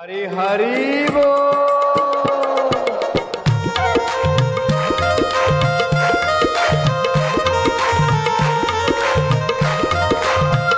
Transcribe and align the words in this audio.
हरि 0.00 0.20
हरि 0.26 1.06
वो 1.14 1.22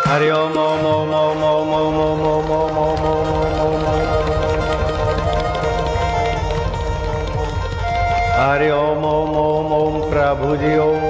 हरि 0.07 0.31
ओम 0.31 0.59
ओम 0.63 0.87
ओम 0.87 1.15
ओम 1.19 1.45
ओम 1.51 1.71
ओम 1.75 2.01
ओम 2.01 2.51
ओम 2.51 2.81
ओम 2.81 3.07
ओम 3.07 3.63
ओम 3.67 3.87
हरि 8.41 8.71
ओम 8.81 9.05
ओम 9.13 9.37
ओम 9.45 9.73
ओम 9.79 10.01
प्रभु 10.11 10.57
जी 10.65 10.77
ओम 10.89 11.02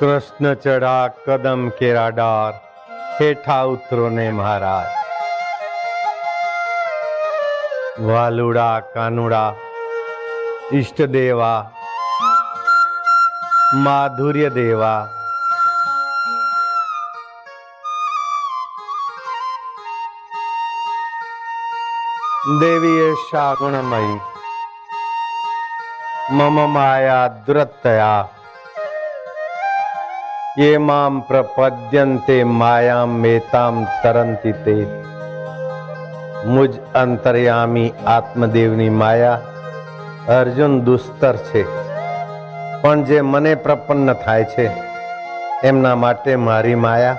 કૃષ્ણ 0.00 0.52
ચડા 0.58 1.02
કદમ 1.20 1.62
કેરા 1.78 2.10
ડાર 2.12 2.52
હેઠા 3.18 3.62
ઉતરો 3.68 4.08
ને 4.10 4.26
મહારાજ 4.32 4.88
વાલુડા 8.06 8.76
કાનુડા 8.94 9.50
ઈષ્ટ 10.72 11.00
દેવા 11.12 11.60
માધુર્ય 13.84 14.50
દેવા 14.54 15.02
દેવી 22.60 22.98
એશા 23.04 23.50
ગુણમયી 23.56 24.18
મમ 26.32 26.58
માયા 26.70 27.28
દુરતયા 27.46 28.24
ये 30.58 30.70
मां 30.82 31.10
प्रपद्यन्ते 31.24 32.38
मायां 32.54 33.02
मेतां 33.16 33.74
तरंति 34.02 34.52
ते 34.62 34.78
મુજ 36.46 36.74
અંતર્યામી 36.94 37.86
આત્મદેવની 38.08 38.90
માયા 38.98 39.38
અર્જુન 40.32 40.74
દુસ્તર 40.86 41.38
છે 41.46 41.62
પણ 42.82 43.00
જે 43.08 43.18
મને 43.22 43.52
પ્રપન્ન 43.64 44.12
થાય 44.20 44.46
છે 44.52 44.66
એમના 45.64 45.94
માટે 45.96 46.36
મારી 46.40 46.76
માયા 46.76 47.16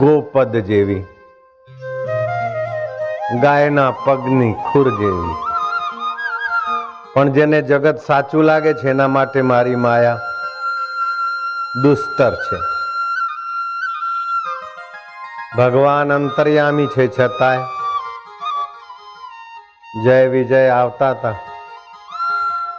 ગોપદ 0.00 0.54
જેવી 0.68 1.02
ગાયના 3.42 3.90
પગની 4.04 4.52
ખુર 4.64 4.86
જેવી 4.98 5.36
પણ 7.13 7.29
જેને 7.29 7.61
જગત 7.61 7.99
સાચું 8.07 8.43
લાગે 8.43 8.73
છે, 8.73 8.89
એના 8.89 9.07
માટે 9.07 9.41
મારી 9.41 9.75
માયા 9.75 10.19
દુસ્તર 11.83 12.35
છે. 12.35 12.57
ભગવાન 15.57 16.13
અંતર્યામી 16.13 16.87
છે 16.87 17.07
છતાંય. 17.19 17.59
જય 20.03 20.27
વિજય 20.27 20.69
આવતા 20.69 21.11
હતા 21.11 21.35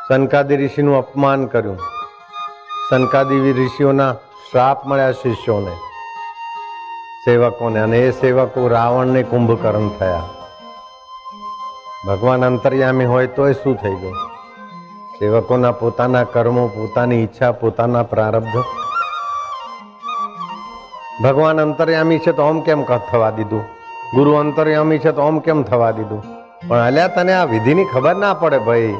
સનકાદી 0.08 0.66
ઋષિનું 0.66 0.98
અપમાન 0.98 1.46
કર્યું. 1.46 1.78
સનકાદી 2.90 3.52
ઋષિઓના 3.52 4.12
શ્રાપ 4.52 4.86
મળ્યા 4.86 5.12
શિષ્યોને. 5.12 5.76
સેવકોને 7.24 7.80
અને 7.80 7.98
એ 7.98 8.10
સેવકો 8.10 8.68
રાવણને 8.68 9.22
કુંભકર્ણ 9.22 9.88
થયા. 9.88 10.39
ભગવાન 12.06 12.44
અંતર્યામી 12.44 13.04
હોય 13.04 13.26
તોય 13.26 13.52
શું 13.52 13.76
થઈ 13.76 13.94
ગયું? 13.94 14.14
સેવકોના 15.18 15.72
પોતાના 15.72 16.24
કર્મો, 16.24 16.66
પોતાની 16.66 17.16
ઈચ્છા, 17.16 17.52
પોતાના 17.52 18.02
પ્રારબ્ધ? 18.02 18.64
ભગવાન 21.24 21.60
અંતર્યામી 21.60 22.18
છે 22.18 22.32
તો 22.32 22.42
ઓમ 22.42 22.60
કેમ 22.60 22.84
થવા 23.10 23.30
દીધું? 23.30 23.62
ગુરુ 24.14 24.32
અંતર્યામી 24.32 24.98
છે 24.98 25.12
તો 25.12 25.22
ઓમ 25.22 25.38
કેમ 25.38 25.62
થવા 25.62 25.90
દીધું? 25.90 26.22
પણ 26.68 26.76
અલ્યા 26.76 27.08
તને 27.08 27.32
આ 27.32 27.44
વિધિની 27.44 27.84
ખબર 27.84 28.16
ના 28.16 28.34
પડે 28.34 28.58
ભાઈ. 28.58 28.96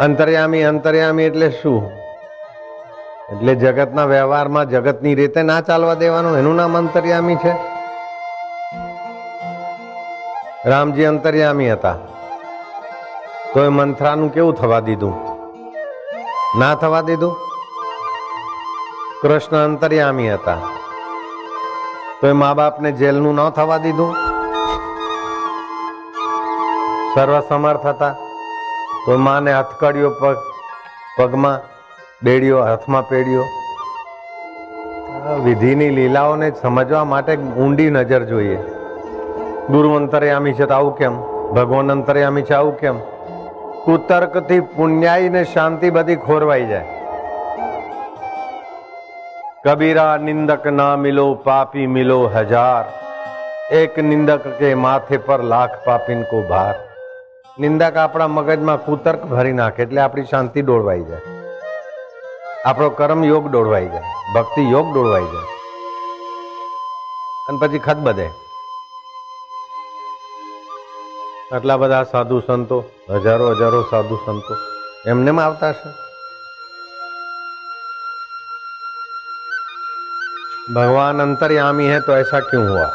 અંતર્યામી 0.00 0.62
અંતર્યામી 0.62 1.22
એટલે 1.22 1.50
શું? 1.50 1.90
એટલે 3.32 3.54
જગતના 3.54 4.04
વ્યવહારમાં 4.04 4.70
જગતની 4.70 5.14
રીતે 5.14 5.42
ના 5.42 5.60
ચાલવા 5.60 5.94
દેવાનું? 5.94 6.38
એનું 6.38 6.56
નામ 6.56 6.78
અંતર્યામી 6.78 7.36
છે? 7.36 7.77
રામજી 10.68 11.04
અંતર્યામી 11.04 11.72
હતા. 11.72 11.94
તો 13.54 13.64
એ 13.64 13.68
મંથરાનું 13.68 14.32
કેવું 14.32 14.54
થવા 14.54 14.80
દીધું? 14.80 15.14
ના 16.58 16.74
થવા 16.74 17.00
દીધું? 17.00 17.36
કૃષ્ણ 19.22 19.56
અંતર્યામી 19.56 20.34
હતા. 20.34 20.56
તો 22.20 22.26
એ 22.26 22.32
મા 22.32 22.54
બાપને 22.54 22.92
જેલનું 22.92 23.34
ન 23.34 23.50
થવા 23.50 23.76
દીધું? 23.76 24.14
સર્વસમર્થ 27.14 27.86
હતા. 27.86 28.12
તો 29.06 29.16
માને 29.16 29.58
હથકડીઓ 29.58 30.10
પગ, 30.10 30.36
પગમાં 31.18 31.60
બેડીઓ 32.22 32.62
હાથમાં 32.62 33.08
પેડીઓ 33.08 33.44
વિધિની 35.44 35.90
લીલાઓને 35.90 36.52
સમજવા 36.62 37.04
માટે 37.04 37.36
ઊંડી 37.36 37.90
નજર 37.90 38.24
જોઈએ. 38.24 38.77
ગુરુ 39.70 39.94
અંતર્યામી 39.94 40.52
છે 40.52 40.66
તો 40.66 40.74
આવું 40.74 40.96
કેમ? 40.96 41.16
ભગવાન 41.52 41.92
અંતર્યામી 41.92 42.42
છે 42.42 42.54
આવું 42.54 42.76
કેમ? 42.76 42.98
કુતર્કથી 43.84 44.60
પુણ્યાઈ 44.60 45.28
ને 45.28 45.44
શાંતિ 45.44 45.90
બધી 45.90 46.16
ખોરવાઈ 46.16 46.66
જાય. 46.66 46.84
કબીરા 49.64 50.16
નિંદક 50.16 50.66
ના 50.66 50.96
મિલો, 50.96 51.34
પાપી 51.34 51.86
મિલો 51.86 52.30
હજાર. 52.34 52.84
એક 53.74 53.98
નિંદક 53.98 54.40
કે 54.58 54.74
માથે 54.74 55.16
પર 55.16 55.42
લાખ 55.42 55.84
પાપીન 55.84 56.22
કો 56.22 56.42
ભાર. 56.42 56.74
નિંદક 57.60 57.96
આપણા 57.96 58.28
મગજમાં 58.28 58.84
કુતર્ક 58.84 59.24
ભરી 59.24 59.52
નાખે 59.52 59.82
એટલે 59.82 60.00
આપણી 60.00 60.24
શાંતિ 60.24 60.62
ડોળવાઈ 60.62 61.04
જાય. 61.04 61.20
આપણો 62.64 62.90
કર્મ 62.90 63.24
યોગ 63.24 63.50
ડોળવાઈ 63.50 63.88
જાય. 63.88 64.02
ભક્તિ 64.34 64.70
યોગ 64.70 64.94
ડોળવાઈ 64.94 65.24
જાય. 65.24 65.46
અને 67.48 67.58
પછી 67.60 67.78
ખત 67.78 67.96
બધે. 67.96 68.47
આટલા 71.49 71.77
બધા 71.77 72.03
સાધુ 72.05 72.39
સંતો 72.43 72.77
હજારો 73.17 73.51
હજારો 73.55 73.83
સાધુ 73.89 74.23
સંતો 74.23 74.55
એમને 75.05 75.31
આવતા 75.41 75.73
છે 75.73 75.89
भगवान 80.69 81.19
अंतर्यामी 81.19 81.85
है 81.85 81.99
तो 82.01 82.13
ऐसा 82.13 82.39
क्यों 82.41 82.61
हुआ 82.63 82.85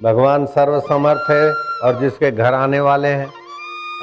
भगवान 0.00 0.46
सर्व 0.48 0.78
समर्थ 0.82 1.30
है 1.30 1.52
और 1.82 2.00
जिसके 2.00 2.30
घर 2.32 2.54
आने 2.54 2.80
वाले 2.80 3.08
हैं 3.10 3.28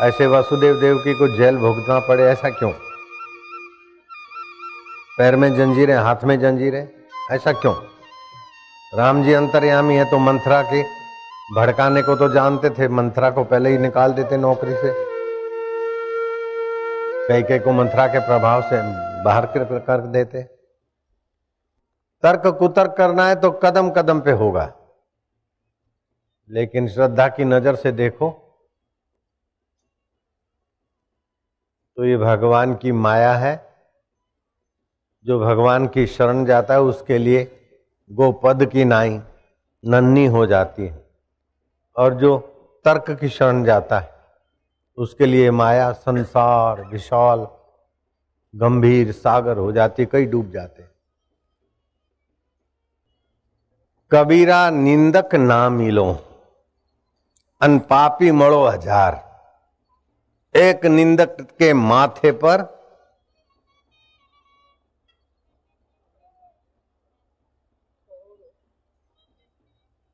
ऐसे 0.02 0.28
वसुदेव 0.28 0.80
देवकी 0.80 1.14
को 1.14 1.28
जेल 1.38 1.58
भुगतना 1.58 2.00
पड़े 2.08 2.24
ऐसा 2.26 2.50
क्यों 2.52 2.72
पैर 5.18 5.36
में 5.36 5.50
जंजीरें 5.58 5.96
हाथ 5.98 6.24
में 6.24 6.40
जंजीरें 6.40 6.88
ऐसा 7.32 7.52
क्यों 7.56 7.76
राम 8.94 9.24
जी 9.24 9.34
अंतर्यामी 9.34 9.96
है 9.96 10.10
तो 10.12 10.20
मंथरा 10.22 10.62
के 10.64 10.82
भड़काने 11.49 12.03
को 12.03 12.15
तो 12.17 12.29
जानते 12.29 12.69
थे 12.71 12.89
मंथरा 12.89 13.31
को 13.31 13.43
पहले 13.45 13.71
ही 13.71 13.79
निकाल 13.79 14.13
देते 14.13 14.37
नौकरी 14.37 14.75
से। 14.75 14.93
कई 17.29 17.43
कई 17.43 17.59
को 17.59 17.73
मंथरा 17.73 18.07
के 18.07 18.19
प्रभाव 18.19 18.63
से 18.63 18.81
बाहर 19.25 19.47
कर, 19.49 20.01
देते। 20.03 20.43
तर्क 22.25 22.47
कुतर्क 22.59 22.95
करना 22.99 23.27
है 23.29 23.35
तो 23.37 23.51
कदम 23.65 23.91
कदम 23.91 24.21
पे 24.21 24.33
होगा। 24.33 24.73
लेकिन 26.51 26.89
श्रद्धा 26.89 27.29
की 27.29 27.45
नज़र 27.45 27.77
से 27.77 27.93
देखो 27.93 28.31
तो 31.97 32.05
ये 32.05 32.17
भगवान 32.17 32.75
की 32.75 32.93
माया 32.95 33.33
है। 33.35 33.55
जो 35.27 35.39
भगवान 35.41 35.87
की 35.89 36.07
शरण 36.09 36.45
जाता 36.45 36.75
है 36.75 36.81
उसके 36.83 37.19
लिए 37.19 37.45
गोपद 38.11 38.65
की 38.67 38.85
नाई 38.85 39.21
नन्ही 39.85 40.27
हो 40.27 40.47
जाती 40.47 40.87
है। 40.87 41.04
और 41.97 42.15
जो 42.15 42.37
तर्क 42.85 43.11
की 43.11 43.29
शरण 43.29 43.65
जाता 43.65 43.99
है, 43.99 44.13
उसके 44.99 45.27
लिए 45.27 45.51
माया, 45.51 45.91
संसार, 45.93 46.83
विशाल, 46.85 47.47
गंभीर 48.55 49.13
सागर 49.13 49.59
हो 49.59 49.71
जाती 49.73 50.07
कई 50.07 50.27
डूब 50.27 50.51
जाते 50.51 50.83
कबीरा 54.11 54.69
निंदक 54.71 55.35
ना 55.35 55.69
मिलो 55.69 56.07
अनपापी 57.61 58.31
मड़ो 58.33 58.65
हज़ार। 58.67 59.23
एक 60.55 60.85
निंदक 60.87 61.37
के 61.59 61.73
माथे 61.75 62.33
पर 62.35 62.63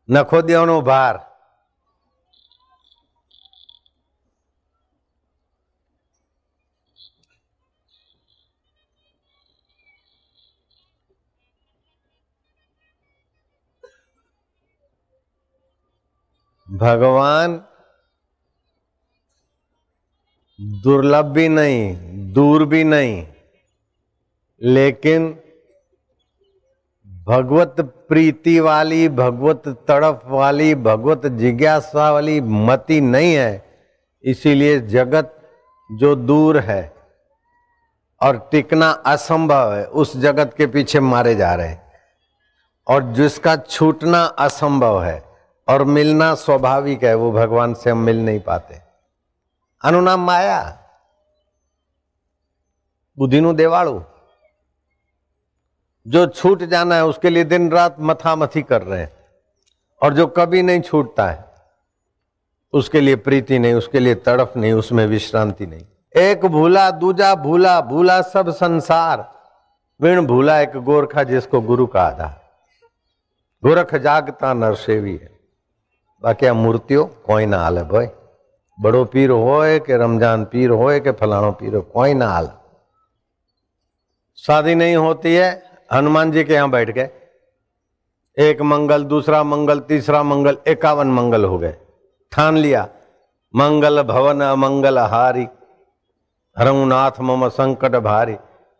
नखोदियों 0.08 0.82
भार। 0.84 1.29
भगवान 16.72 17.62
दुर्लभ 20.60 21.24
भी 21.24 21.48
नहीं, 21.48 21.96
दूर 22.32 22.64
भी 22.64 22.84
नहीं, 22.84 23.26
लेकिन 24.62 25.40
भगवत 27.28 27.76
प्रीति 27.80 28.60
वाली, 28.60 29.08
भगवत 29.08 29.62
तड़फ 29.88 30.22
वाली, 30.24 30.74
भगवत 30.74 31.26
जिज्ञासा 31.26 32.12
वाली 32.12 32.40
मति 32.40 33.00
नहीं 33.00 33.34
है। 33.34 33.64
इसीलिए 34.24 34.80
जगत 34.80 35.50
जो 35.92 36.14
दूर 36.16 36.58
है 36.58 36.94
और 38.22 38.48
टिकना 38.52 38.90
असंभव 38.90 39.74
है, 39.74 39.84
उस 39.86 40.16
जगत 40.16 40.54
के 40.56 40.66
पीछे 40.66 41.00
मारे 41.00 41.34
जा 41.34 41.54
रहे 41.54 41.68
हैं। 41.68 41.92
और 42.88 43.12
जिसका 43.12 43.56
छूटना 43.56 44.24
असंभव 44.24 45.04
है 45.04 45.29
और 45.68 45.84
मिलना 45.84 46.34
स्वाभाविक 46.34 47.04
है, 47.04 47.14
वो 47.14 47.32
भगवान 47.32 47.74
से 47.74 47.90
हम 47.90 47.98
मिल 47.98 48.24
नहीं 48.24 48.40
पाते। 48.40 48.80
अनुनाम 49.84 50.26
माया। 50.26 50.78
बुद्धिनु 53.18 53.52
देवाड़ू 53.52 54.04
जो 56.06 56.26
छूट 56.26 56.62
जाना 56.62 56.94
है, 56.94 57.04
उसके 57.04 57.30
लिए 57.30 57.44
दिन 57.44 57.70
रात 57.70 57.96
मथा 58.00 58.36
मथी 58.36 58.62
कर 58.62 58.82
रहे 58.82 59.00
हैं। 59.00 59.12
और 60.02 60.14
जो 60.14 60.26
कभी 60.26 60.62
नहीं 60.62 60.80
छूटता 60.80 61.26
है, 61.26 61.44
उसके 62.72 63.00
लिए 63.00 63.16
प्रीति 63.16 63.58
नहीं, 63.58 63.74
उसके 63.74 64.00
लिए 64.00 64.14
तड़फ 64.14 64.52
नहीं, 64.56 64.72
उसमें 64.72 65.06
विश्रांति 65.06 65.66
नहीं। 65.66 65.86
एक 66.16 66.46
भूला, 66.46 66.90
दूजा 66.90 67.34
भूला 67.34 67.80
भूला 67.80 68.22
सब 68.22 68.50
संसार। 68.50 69.40
विण 70.00 70.26
भूला 70.26 70.60
एक 70.60 70.72
गोरखा 70.76 71.22
जिसको 71.22 71.60
गुरु 71.60 71.86
का 71.86 72.02
आधार 72.02 72.50
गोरख 73.64 73.94
जागता 73.94 74.54
नरसेवी 74.54 75.16
है। 75.16 75.39
बाकी 76.24 76.46
आ 76.46 76.52
मूर्तियों 76.54 77.04
कोई 77.26 77.46
ना 77.46 77.58
हाले 77.62 77.82
भाई 77.92 78.06
बड़ो 78.78 79.04
पीर 79.12 79.30
होए 79.30 79.78
के 79.86 79.96
रमज़ान 80.02 80.44
पीर 80.52 80.70
होए 80.80 80.98
के 81.00 81.12
फलाणो 81.20 81.50
पीर 81.60 81.74
हो 81.74 81.80
कोई 81.94 82.14
ना 82.14 82.28
हाल 82.28 82.50
शादी 84.38 84.74
नहीं 84.74 84.96
होती 84.96 85.34
है 85.34 85.48
हनुमान 85.90 86.30
जी 86.32 86.44
के 86.44 86.54
यहाँ 86.54 86.70
बैठ 86.70 86.90
गए 86.98 87.08
एक 88.36 88.60
मंगल 88.72 89.04
दूसरा 89.04 89.42
मंगल 89.44 89.80
तीसरा 89.88 90.22
मंगल 90.22 90.58
इक्यावन 90.68 91.10
मंगल 91.12 91.44
हो 91.44 91.58
गए 91.58 91.74
ठान 92.32 92.56
लिया 92.58 92.88
मंगल 93.54 94.02
भवन 94.12 94.40
अमंगल 94.42 94.98
हारी 95.14 95.46
हरमुनाथ 96.56 97.20
मम 97.22 97.48
संकट 97.50 97.96
भारी 98.02 98.36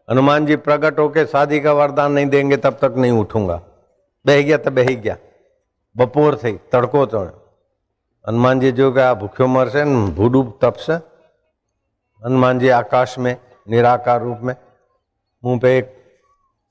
हनुमान 0.09 0.47
जी 0.47 0.57
प्रकट 0.69 0.99
होके 0.99 1.25
शादी 1.27 1.61
का 1.61 1.73
वरदान 1.73 2.13
नहीं 2.13 2.27
देंगे 2.29 2.57
तब 2.59 2.79
तक 2.83 2.95
नहीं 2.99 3.13
उठूँगा 3.19 3.61
बह 4.25 4.43
गया 4.43 4.57
तो 4.59 4.71
बह 4.71 4.95
गया 4.95 5.17
बपोर 5.97 6.37
थी 6.45 6.53
तड़को 6.73 7.05
तो 7.07 7.21
हनुमान 8.25 8.61
जी 8.61 8.71
जो 8.73 8.91
गया 8.93 9.13
भूख्यो 9.15 9.47
मरसे 9.47 9.85
भूडू 10.17 10.43
तप 10.63 10.77
से 10.87 10.93
हनुमान 12.23 12.59
जी 12.59 12.69
आकाश 12.79 13.19
में 13.19 13.37
निराकार 13.69 14.21
रूप 14.23 14.41
में 14.43 14.55
मुँह 15.45 15.59
पे 15.61 15.77
एक 15.79 15.97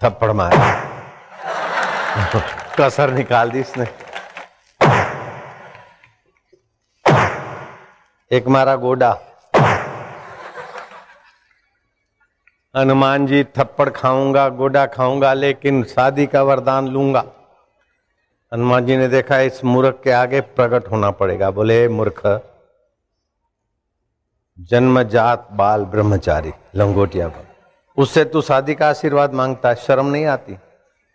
थप्पड़ 0.02 0.32
मारा 0.32 0.68
कसर 2.80 3.14
निकाल 3.14 3.50
दी 3.52 3.60
इसने 3.60 3.86
एक 8.32 8.48
मारा 8.48 8.76
गोडा 8.76 9.12
हनुमान 12.76 13.26
जी 13.28 13.44
थप्पड़ 13.58 13.90
खाऊँगा 13.90 14.48
गोडा 14.58 14.86
खाऊँगा 14.96 15.34
लेकिन 15.34 15.84
शादी 15.92 16.26
का 16.34 16.42
वरदान 16.44 16.88
लूँगा 16.88 17.24
हनुमान 18.54 18.86
जी 18.86 18.96
ने 18.98 19.08
देखा, 19.08 19.40
इस 19.40 19.64
मूर्ख 19.64 20.00
के 20.04 20.12
आगे 20.12 20.42
प्रकट 20.42 20.88
होना 20.92 21.10
पड़ेगा। 21.12 21.50
बोले, 21.52 21.88
मूर्ख 21.88 22.22
जन्म 24.60 25.02
जात 25.04 25.48
बाल 25.52 25.84
ब्रह्मचारी, 25.86 26.52
लंगोटिया 26.76 27.28
बन 27.28 27.46
उससे 27.98 28.24
तू 28.26 28.42
शादी 28.42 28.76
का 28.76 28.90
आशीर्वाद 28.90 29.34
माँगता 29.34 29.70
है 29.70 29.76
शर्म 29.76 30.06
नहीं 30.06 30.26
आती। 30.26 30.56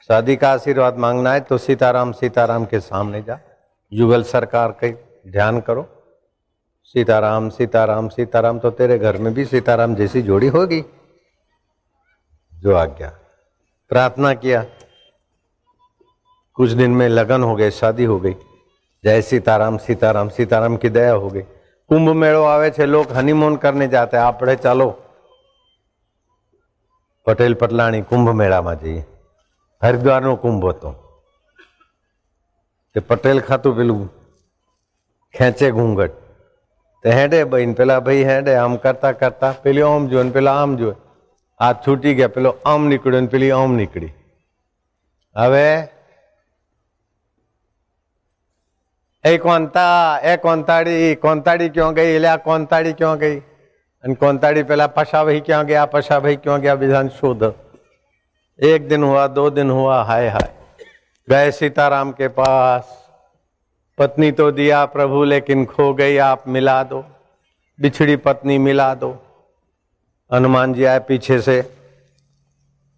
शादी 0.09 0.37
का 0.37 0.53
आशीर्वाद 0.53 0.99
मांगना 0.99 1.33
है 1.33 1.41
तो 1.41 1.59
सीताराम 1.59 2.13
सीताराम 2.13 2.65
के 2.65 2.81
सामने 2.81 3.23
जा। 3.23 3.39
युगल 3.93 4.23
सरकार 4.23 4.77
के 4.85 4.93
ध्यान 5.31 5.61
करो। 5.61 5.87
सीताराम 6.85 7.49
सीताराम 7.49 8.09
सीताराम 8.09 8.59
तो 8.59 8.71
तेरे 8.71 8.99
घर 8.99 9.17
में 9.17 9.33
भी 9.35 9.45
सीताराम 9.45 9.95
जैसी 9.95 10.23
जोड़ी 10.23 10.49
होगी। 10.49 10.85
जो 12.53 12.75
आज्ञा। 12.75 13.13
प्रार्थना 13.91 14.35
किया। 14.35 14.65
कुछ 16.58 16.72
दिन 16.74 16.92
में 16.92 17.08
लगन 17.10 17.44
हो 17.44 17.56
गए 17.56 17.72
शादी 17.74 18.04
हो 18.06 18.20
गई 18.20 18.36
जय 19.04 19.22
सीताराम 19.24 19.78
सीताराम 19.80 20.30
सीताराम 20.30 20.78
की 20.78 20.90
दया 20.92 21.12
हो 21.16 21.30
गई 21.30 21.42
कुंभ 21.90 22.10
मेड़ो 22.16 22.44
आवे 22.46 22.70
छे 22.72 22.86
लोग 22.88 23.12
हनीमून 23.14 23.56
करने 23.58 23.88
जाते 23.90 24.18
आप 24.20 24.44
चलो 24.56 24.90
પટેલ 27.28 27.56
પટલાણી 27.56 28.00
કુંભ 28.04 28.32
મેળામાં 28.34 28.74
જઈએ 28.78 29.02
હરિદ્વારનો 29.82 30.32
કુંભ 30.38 30.66
હતો 30.66 30.92
તે 32.96 33.04
પટેલ 33.04 33.42
ખાતું 33.42 33.76
પેલું 33.76 34.08
ખેંચે 35.36 35.68
ઘૂંઘટ 35.72 36.16
તે 37.04 37.14
હેડે 37.14 37.42
બહીન 37.48 37.76
પેલા 37.76 38.00
ભાઈ 38.02 38.24
હેડે 38.24 38.56
આમ 38.56 38.78
કરતા 38.78 39.14
કરતા 39.14 39.52
પેલી 39.60 39.86
આમ 39.86 40.10
જોવે 40.14 40.32
પેલા 40.32 40.56
આમ 40.62 40.74
જોવે 40.80 40.96
હાથ 41.60 41.86
છૂટી 41.86 42.16
ગયા 42.16 42.36
પેલો 42.38 42.56
આમ 42.66 42.90
નીકળ્યો 42.92 43.22
ને 43.22 43.32
પેલી 43.36 43.54
આમ 43.54 43.78
નીકળી 43.82 44.12
હવે 45.36 45.66
એ 49.27 49.39
કોંતા 49.39 50.21
એ 50.25 50.37
कोंताड़ी 50.37 51.15
कोंताड़ी 51.15 51.69
क्यों 51.69 51.97
गई 51.97 52.15
એટલે 52.15 52.29
આ 52.29 52.37
क्यों 52.37 53.19
गई? 53.19 53.37
ગઈ 53.37 53.43
અને 54.05 54.63
पहला 54.63 54.87
पशा 54.87 55.25
भाई 55.25 55.41
क्यों 55.41 55.67
गया 55.67 55.85
पशा 55.85 56.21
भाई 56.21 56.37
क्यों 56.37 56.61
गया 56.61 56.75
विधान 56.75 57.09
शोध। 57.09 57.55
एक 58.63 58.89
दिन 58.89 59.03
हुआ, 59.03 59.27
दो 59.27 59.51
दिन 59.51 59.71
हुआ, 59.71 60.03
हाय 60.03 60.29
हाय। 60.29 60.55
गए 61.31 61.51
सीताराम 61.51 62.13
के 62.13 62.29
पास। 62.29 63.09
पत्नी 63.99 64.33
तो 64.33 64.51
दिया 64.51 64.85
प्रभु, 64.85 65.25
लेकिन 65.25 65.65
खो 65.65 65.95
गई, 65.95 66.17
आप 66.17 66.45
मिला 66.49 66.83
दो। 66.83 67.05
बिछड़ी 67.81 68.17
पत्नी, 68.17 68.59
मिला 68.59 68.95
दो। 68.95 69.23
हनुमान 70.33 70.75
जी 70.75 70.85
आए 70.85 70.99
पीछे 70.99 71.41
से। 71.41 71.63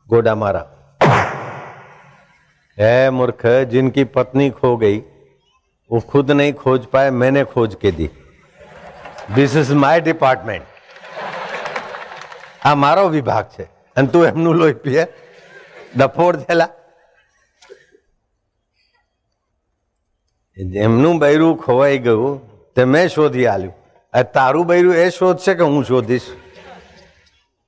गोडा 0.08 0.34
मारा। 0.34 0.66
है 2.78 3.10
मूर्ख, 3.10 3.46
जिनकी 3.46 4.04
पत्नी 4.04 4.50
खो 4.50 4.76
गई 4.76 5.02
वो 5.89 5.99
खुद 6.07 6.31
नहीं 6.33 6.53
खोज 6.55 6.85
पाए 6.87 7.09
मैंने 7.13 7.43
खोज 7.47 7.75
के 7.81 7.91
दी 7.93 8.09
दिस 9.31 9.55
इज 9.55 9.71
माई 9.77 10.01
डिपार्टमेंट 10.01 10.65
આ 12.63 12.75
મારો 12.77 13.07
વિભાગ 13.09 13.49
છે 13.49 13.65
અને 13.95 14.07
તું 14.09 14.27
એમનું 14.27 14.53
લોહી 14.55 14.77
પીએ 14.81 15.03
ડફોડ 15.95 16.35
થયેલા 16.41 16.69
એમનું 20.81 21.19
બૈરું 21.19 21.57
ખોવાઈ 21.59 21.99
ગયું 22.01 22.39
તે 22.75 22.85
મેં 22.87 23.09
શોધી 23.09 23.47
આલ્યું 23.47 23.75
આ 24.13 24.23
તારું 24.35 24.67
બૈરું 24.67 24.95
એ 24.97 25.05
શોધશે 25.11 25.55
કે 25.55 25.69
હું 25.69 25.83
શોધીશ 25.85 26.29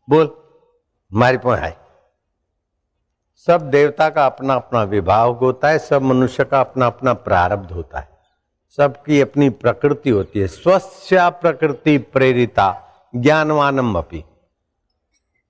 बोल 0.08 0.30
हमारी 1.12 1.38
पर 1.40 1.60
है 1.60 1.72
सब 3.47 3.71
देवता 3.71 4.09
का 4.09 4.27
अपना 4.27 4.55
अपना 4.55 4.83
विभाग 4.83 5.37
होता 5.37 5.69
है, 5.69 5.79
सब 5.79 6.03
मनुष्य 6.03 6.45
का 6.45 6.61
अपना 6.61 6.87
अपना 6.87 7.13
प्रारब्ध 7.13 7.71
होता 7.71 7.99
है। 7.99 8.09
सबकी 8.79 9.21
अपनी 9.21 9.51
प्रकृति 9.51 10.11
होती 10.11 10.41
है। 10.41 10.47
स्वस्थ 10.47 11.15
प्रकृति 11.15 11.99
प्रेरिता, 11.99 12.75
ज्ञानवानम 13.17 13.95
अपी। 13.99 14.25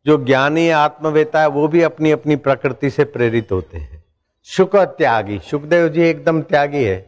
जो 0.07 0.25
ज्ञानी 0.25 0.71
आत्मवेता 0.71 1.41
है, 1.41 1.47
वो 1.47 1.69
भी 1.69 1.83
अपनी 1.83 2.11
अपनी 2.11 2.37
प्रकृति 2.37 2.91
से 2.91 3.05
प्रेरित 3.05 3.53
होते 3.53 3.79
हैं। 3.79 4.05
शुक 4.45 4.77
त्यागी 4.77 5.39
सुखदेव 5.39 5.89
जी 5.89 6.03
एकदम 6.03 6.43
त्यागी 6.43 6.85
है। 6.85 6.99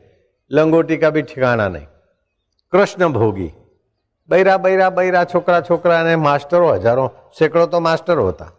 लंगोटी 0.53 0.97
का 0.97 1.11
भी 1.11 1.23
ठिकाना 1.23 1.69
नहीं। 1.69 1.87
कृष्ण 2.73 3.09
भोगी। 3.09 3.53
बैरा 4.31 4.57
बैरा 4.57 4.91
बैरा, 4.91 5.25
छोकरा 5.25 5.61
छोकरा 5.61 6.03
ने 6.03 6.17
मास्टरों, 6.17 6.75
हज़ारों, 6.75 7.09
सैकड़ों 7.39 7.67
तो 7.67 7.81
मास्टर 7.81 8.19
होता। 8.19 8.51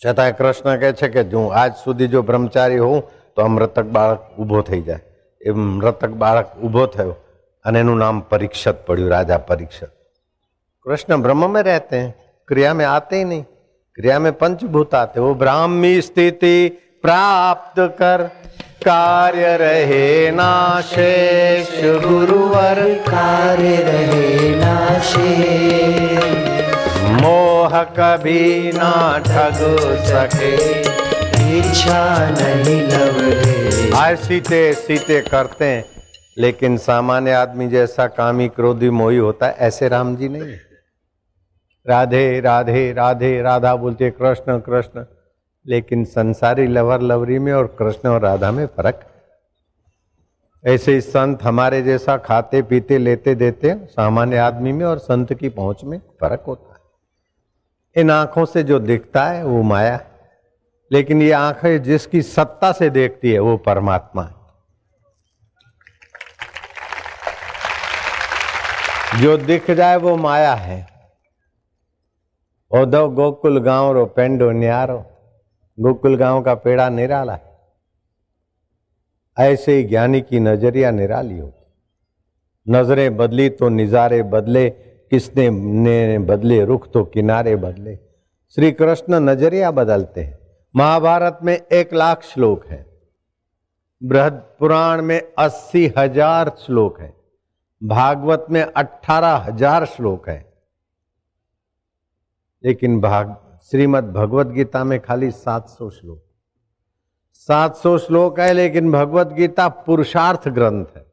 છતાંય 0.00 0.34
કૃષ્ણ 0.34 0.78
કહે 0.80 0.92
છે 0.94 1.08
કે 1.10 1.26
હું 1.32 1.48
આજ 1.54 1.72
સુધી 1.78 2.08
જો 2.08 2.22
બ્રહ્મચારી 2.24 2.84
હોઉં 2.84 3.00
તો 3.36 3.42
આ 3.42 3.48
મૃતક 3.48 3.88
બાળક 3.96 4.22
ઊભો 4.38 4.62
થઈ 4.62 4.82
જાય 4.82 5.02
એ 5.40 5.56
મૃતક 5.56 6.12
બાળક 6.18 6.54
ઊભો 6.60 6.86
થયો 6.94 7.16
અને 7.64 7.78
એનું 7.80 7.98
નામ 7.98 8.22
પરીક્ષત 8.30 8.86
પડ્યું 8.86 9.12
રાજા 9.14 9.42
પરીક્ષત 9.50 9.92
कृष्ण 10.86 11.16
ब्रह्म 11.18 11.48
में 11.50 11.62
रहते 11.62 11.96
हैं 11.96 12.14
क्रिया 12.48 12.70
में 12.74 12.84
आते 12.86 13.16
ही 13.16 13.24
नहीं 13.24 13.42
क्रिया 13.98 14.18
में 14.18 14.32
पंचभूत 14.34 14.94
आते 14.94 15.20
वो 15.20 15.34
ब्राह्मी 15.34 16.00
स्थिति 16.02 16.56
प्राप्त 17.04 17.78
कर 18.00 18.24
कार्य 18.84 19.56
रहे 19.56 20.08
ना 20.32 20.50
शेष 20.86 21.70
गुरुवर 22.04 22.82
कार्य 23.04 23.76
रहे 23.84 24.50
नाशे 24.56 25.30
मोह 27.21 27.83
कभी 27.83 28.71
ना 28.71 29.17
ठग 29.19 29.57
सके। 30.05 30.79
इच्छा 31.59 32.29
नहीं 32.29 32.81
लव 32.81 33.21
है 33.21 33.91
आज 33.95 34.17
सीते 34.19 34.73
सीते 34.73 35.21
करते 35.21 35.65
हैं। 35.65 35.85
लेकिन 36.37 36.77
सामान्य 36.77 37.33
आदमी 37.33 37.67
जैसा 37.67 38.07
कामी 38.07 38.47
क्रोधी 38.47 38.89
मोही 38.89 39.17
होता 39.17 39.47
है, 39.47 39.53
ऐसे 39.53 39.87
राम 39.87 40.15
जी 40.15 40.29
नहीं 40.29 40.55
राधे 41.89 42.39
राधे 42.39 42.93
राधे, 42.93 43.41
राधा 43.41 43.75
बोलते, 43.75 44.09
कृष्ण 44.11 44.59
कृष्ण। 44.59 45.05
लेकिन 45.67 46.03
संसारी 46.05 46.67
लवर 46.67 47.01
लवरी 47.01 47.39
में 47.39 47.53
और 47.53 47.75
कृष्ण 47.79 48.09
और 48.09 48.21
राधा 48.21 48.51
में 48.51 48.65
फ़र्क। 48.65 49.01
ऐसे 50.65 51.01
संत 51.01 51.43
हमारे 51.43 51.81
जैसा 51.81 52.17
खाते, 52.17 52.61
पीते, 52.61 52.97
लेते, 52.97 53.35
देते 53.35 53.75
सामान्य 53.85 54.37
आदमी 54.37 54.71
में 54.71 54.85
और 54.85 54.97
संत 54.97 55.33
की 55.33 55.49
पहुँच 55.49 55.83
में 55.83 55.97
फ़र्क 56.21 56.43
होता 56.47 56.66
इन 57.97 58.11
आँखों 58.11 58.45
से 58.45 58.63
जो 58.63 58.79
दिखता 58.79 59.25
है, 59.25 59.43
वो 59.43 59.63
माया 59.63 59.95
है। 59.95 60.11
लेकिन 60.91 61.21
ये 61.21 61.31
आँखें 61.31 61.83
जिसकी 61.83 62.21
सत्ता 62.21 62.71
से 62.71 62.89
देखती 62.89 63.31
है, 63.31 63.39
वो 63.39 63.57
परमात्मा 63.57 64.23
है। 64.23 64.37
जो 69.21 69.37
दिख 69.37 69.71
जाए, 69.71 69.95
वो 69.95 70.15
माया 70.15 70.53
है। 70.53 70.87
ओधव 72.71 73.13
गोकुल 73.13 73.59
गाँव 73.59 73.91
रो 73.91 74.05
पेंडो 74.05 74.51
न्यारो। 74.51 75.05
गोकुल 75.79 76.17
गाँव 76.17 76.41
का 76.41 76.55
पेड़ा 76.55 76.89
निराला 76.89 77.33
है। 77.33 77.57
ऐसे 79.39 79.73
ही 79.73 79.83
ज्ञानी 79.83 80.21
की 80.21 80.39
नज़रिया 80.39 80.91
निराली 80.91 81.37
होती। 81.37 81.83
नज़रें 82.69 83.17
बदली 83.17 83.49
तो 83.49 83.69
निजारे 83.69 84.23
बदले। 84.23 84.86
किसने 85.11 85.49
ने 85.49 86.19
बदले, 86.19 86.65
रुख 86.65 86.91
तो 86.91 87.03
किनारे 87.03 87.55
बदले। 87.55 87.95
श्री 88.55 88.71
कृष्ण 88.71 89.19
नज़रिया 89.19 89.71
बदलते 89.71 90.21
हैं। 90.21 90.39
महाभारत 90.75 91.39
में 91.43 91.57
एक 91.57 91.93
लाख 91.93 92.23
श्लोक 92.23 92.65
है। 92.65 92.85
बृहद 94.03 94.33
पुराण 94.59 95.01
में 95.01 95.21
अस्सी 95.39 95.93
हज़ार 95.97 96.51
श्लोक 96.59 96.99
है। 97.01 97.13
भागवत 97.83 98.45
में 98.51 98.61
अठारह 98.61 99.35
हज़ार 99.35 99.85
श्लोक 99.85 100.29
है। 100.29 100.53
लेकिन 102.65 103.01
भाग, 103.01 103.35
श्रीमद 103.71 104.03
भगवत 104.03 104.47
गीता 104.47 104.83
में 104.83 104.99
खाली 104.99 105.31
700 105.31 105.89
श्लोक। 105.89 106.23
700 107.33 107.97
श्लोक 107.97 108.39
है, 108.39 108.53
लेकिन 108.53 108.91
भगवत 108.91 109.27
गीता 109.27 109.67
पुरुषार्थ 109.67 110.49
ग्रंथ 110.49 110.85
है। 110.97 111.06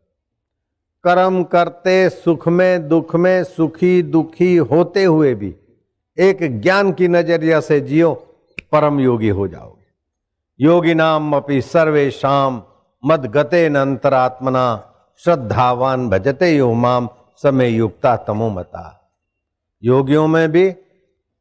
कर्म 1.05 1.43
करते, 1.45 2.09
सुख 2.09 2.49
में, 2.49 2.89
दुख 2.89 3.15
में, 3.17 3.45
सुखी, 3.45 4.03
दुखी 4.03 4.57
होते 4.57 5.05
हुए 5.05 5.35
भी 5.35 5.55
एक 6.19 6.61
ज्ञान 6.61 6.93
की 6.93 7.09
नज़रिया 7.09 7.61
से 7.61 7.81
जियो, 7.81 8.13
परम 8.73 9.01
योगी 9.01 9.29
हो 9.29 9.49
जाओगे। 9.49 9.83
योगी 10.61 10.95
नाम 10.95 11.37
अपनी 11.37 11.61
सर्वे 11.61 12.11
शाम 12.11 12.63
मद 13.05 13.27
गते 13.27 13.69
न 13.69 13.77
अंतरात्मना 13.77 14.65
श्रद्धावान 15.25 16.09
भजते 16.11 16.51
यो 16.57 16.73
माम 16.73 17.09
समय 17.43 17.69
युक्ता 17.69 18.17
तमो 18.17 18.51
मता। 18.51 19.13
योगियों 19.83 20.27
में 20.27 20.53
भी 20.53 20.69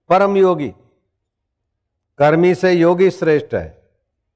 परम 0.10 0.38
योगी, 0.38 0.70
कर्मी 2.20 2.56
से 2.56 2.72
योगी 2.72 3.10
श्रेष्ठ 3.10 3.54
है, 3.54 3.68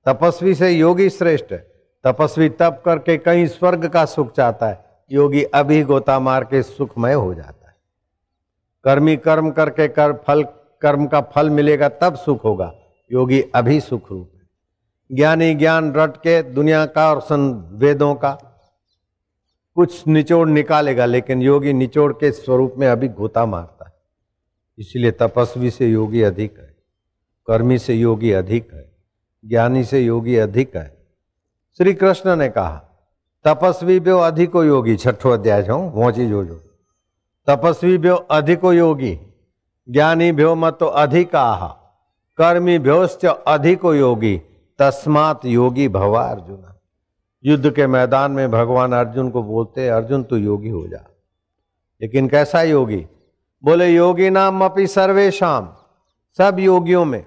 तपस्वी 0.06 0.56
से 0.56 0.72
योगी 0.72 1.10
श्रेष्ठ 1.10 1.52
है, 1.52 1.66
तपस्वी 2.04 2.50
तप 2.50 2.82
करके 2.86 3.18
कहीं 3.18 3.48
स्वर्ग 3.48 3.88
का 3.88 4.06
सुख 4.06 4.32
चाहता 4.32 4.68
है 4.68 4.87
योगी 5.12 5.44
अभी 5.44 5.84
गोता 5.84 6.20
मार 6.20 6.44
के 6.44 6.64
सुखमय 6.64 7.14
हो 7.14 7.34
जाता 7.34 7.68
है। 7.68 7.76
कर्मी 8.84 9.18
कर्म 9.18 9.52
करके 9.52 9.88
कर, 9.88 10.14
फल, 10.14 10.44
कर्म 10.82 11.08
का 11.08 11.22
फल 11.22 11.50
मिलेगा 11.50 11.90
तब 11.90 12.16
सुख 12.16 12.44
होगा। 12.44 12.74
योगी 13.12 13.42
अभी 13.56 13.80
सुख 13.80 14.12
रूप 14.12 14.32
है। 14.36 14.42
ज्ञानी 15.16 15.56
ज्ञान 15.56 15.94
रट 15.94 16.18
के 16.18 16.44
दुनिया 16.44 16.86
का 16.86 17.12
और 17.12 17.22
सन 17.22 17.70
वेदों 17.74 18.16
का 18.16 18.32
कुछ 19.76 20.08
निचोड़ 20.08 20.50
निकालेगा, 20.50 21.06
लेकिन 21.06 21.42
योगी 21.42 21.74
निचोड़ 21.74 22.14
के 22.14 22.32
स्वरूप 22.32 22.76
में 22.78 22.88
अभी 22.88 23.08
गोता 23.08 23.46
मारता 23.46 23.86
है। 23.86 23.94
इसलिए 24.78 25.12
तपस्वी 25.12 25.72
से 25.72 25.88
योगी 25.88 26.22
अधिक 26.22 26.60
है, 26.60 26.78
कर्मी 27.48 27.78
से 27.78 27.94
योगी 27.94 28.32
अधिक 28.32 28.74
है, 28.74 28.92
ज्ञानी 29.46 29.84
से 29.84 30.00
योगी 30.00 30.36
अधिक 30.36 30.76
है। 30.78 31.08
श्री 31.78 31.94
कृष्ण 31.94 32.36
ने 32.36 32.50
कहा 32.50 32.84
तपस्वी 33.44 34.00
ब्यो 34.00 34.18
अधिको 34.18 34.64
योगी 34.64 34.96
छठो 34.96 35.30
अध्याय 35.30 35.64
छो 35.64 35.90
पहुँची 35.90 36.30
जोजो 36.30 36.62
तपस्वी 37.48 37.98
ब्यो 37.98 38.16
अधिको 38.16 38.74
योगी, 38.74 39.20
ज्ञानी 39.90 40.32
भ्यो 40.32 40.56
मत 40.56 40.80
अधिका, 40.84 41.56
कर्मी 42.38 42.80
भ्योश्च 42.80 43.26
अधिको 43.26 43.94
योगी, 43.94 44.42
तस्मात 44.80 45.46
योगी 45.46 45.88
भवा 45.88 46.24
अर्जुन। 46.24 46.64
युद्ध 47.46 47.72
के 47.72 47.88
मैदान 47.88 48.32
में 48.32 48.52
भगवान 48.52 48.94
अर्जुन 48.94 49.30
को 49.30 49.44
बोलते, 49.44 49.88
अर्जुन, 49.88 50.24
तू 50.24 50.36
योगी 50.38 50.70
हो 50.70 50.88
जा। 50.88 51.08
लेकिन 52.02 52.28
कैसा 52.28 52.62
योगी? 52.62 53.08
बोले, 53.64 53.88
योगी 53.88 54.30
नाम 54.30 54.66
अपनी 54.66 54.88
सर्वेशम 54.88 55.70
सब 56.38 56.60
योगियों 56.60 57.06
में। 57.06 57.26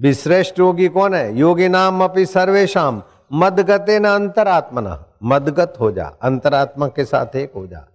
विश्रेष्ठ 0.00 0.58
योगी 0.58 0.88
कौन 0.88 1.14
है? 1.14 1.36
योगी 1.36 1.68
नाम 1.68 2.04
अपनी 2.04 2.26
सर्वेशम 2.26 3.02
मदगते 3.32 3.98
न 3.98 4.04
अंतरात्मना। 4.04 5.04
मदगत 5.22 5.74
हो 5.80 5.90
जा, 5.92 6.06
अंतरात्मा 6.22 6.86
के 6.88 7.04
साथ 7.04 7.36
एक 7.36 7.52
हो 7.52 7.66
जा। 7.66 7.86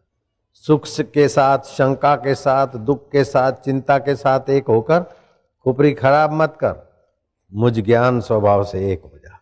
सुख 0.54 0.84
के 1.14 1.28
साथ, 1.28 1.60
शंका 1.60 2.16
के 2.16 2.36
साथ, 2.36 2.68
दुख 2.68 3.12
के 3.12 3.24
साथ, 3.24 3.52
चिंता 3.52 3.98
के 3.98 4.16
साथ 4.16 4.50
एक 4.50 4.68
होकर 4.68 5.00
खुपरी 5.64 5.94
खराब 5.94 6.32
मत 6.32 6.58
कर। 6.64 6.76
मुझ 7.54 7.80
ज्ञान 7.80 8.22
स्वभाव 8.22 8.64
से 8.64 8.92
एक 8.94 9.02
हो 9.04 9.18
जा। 9.18 9.40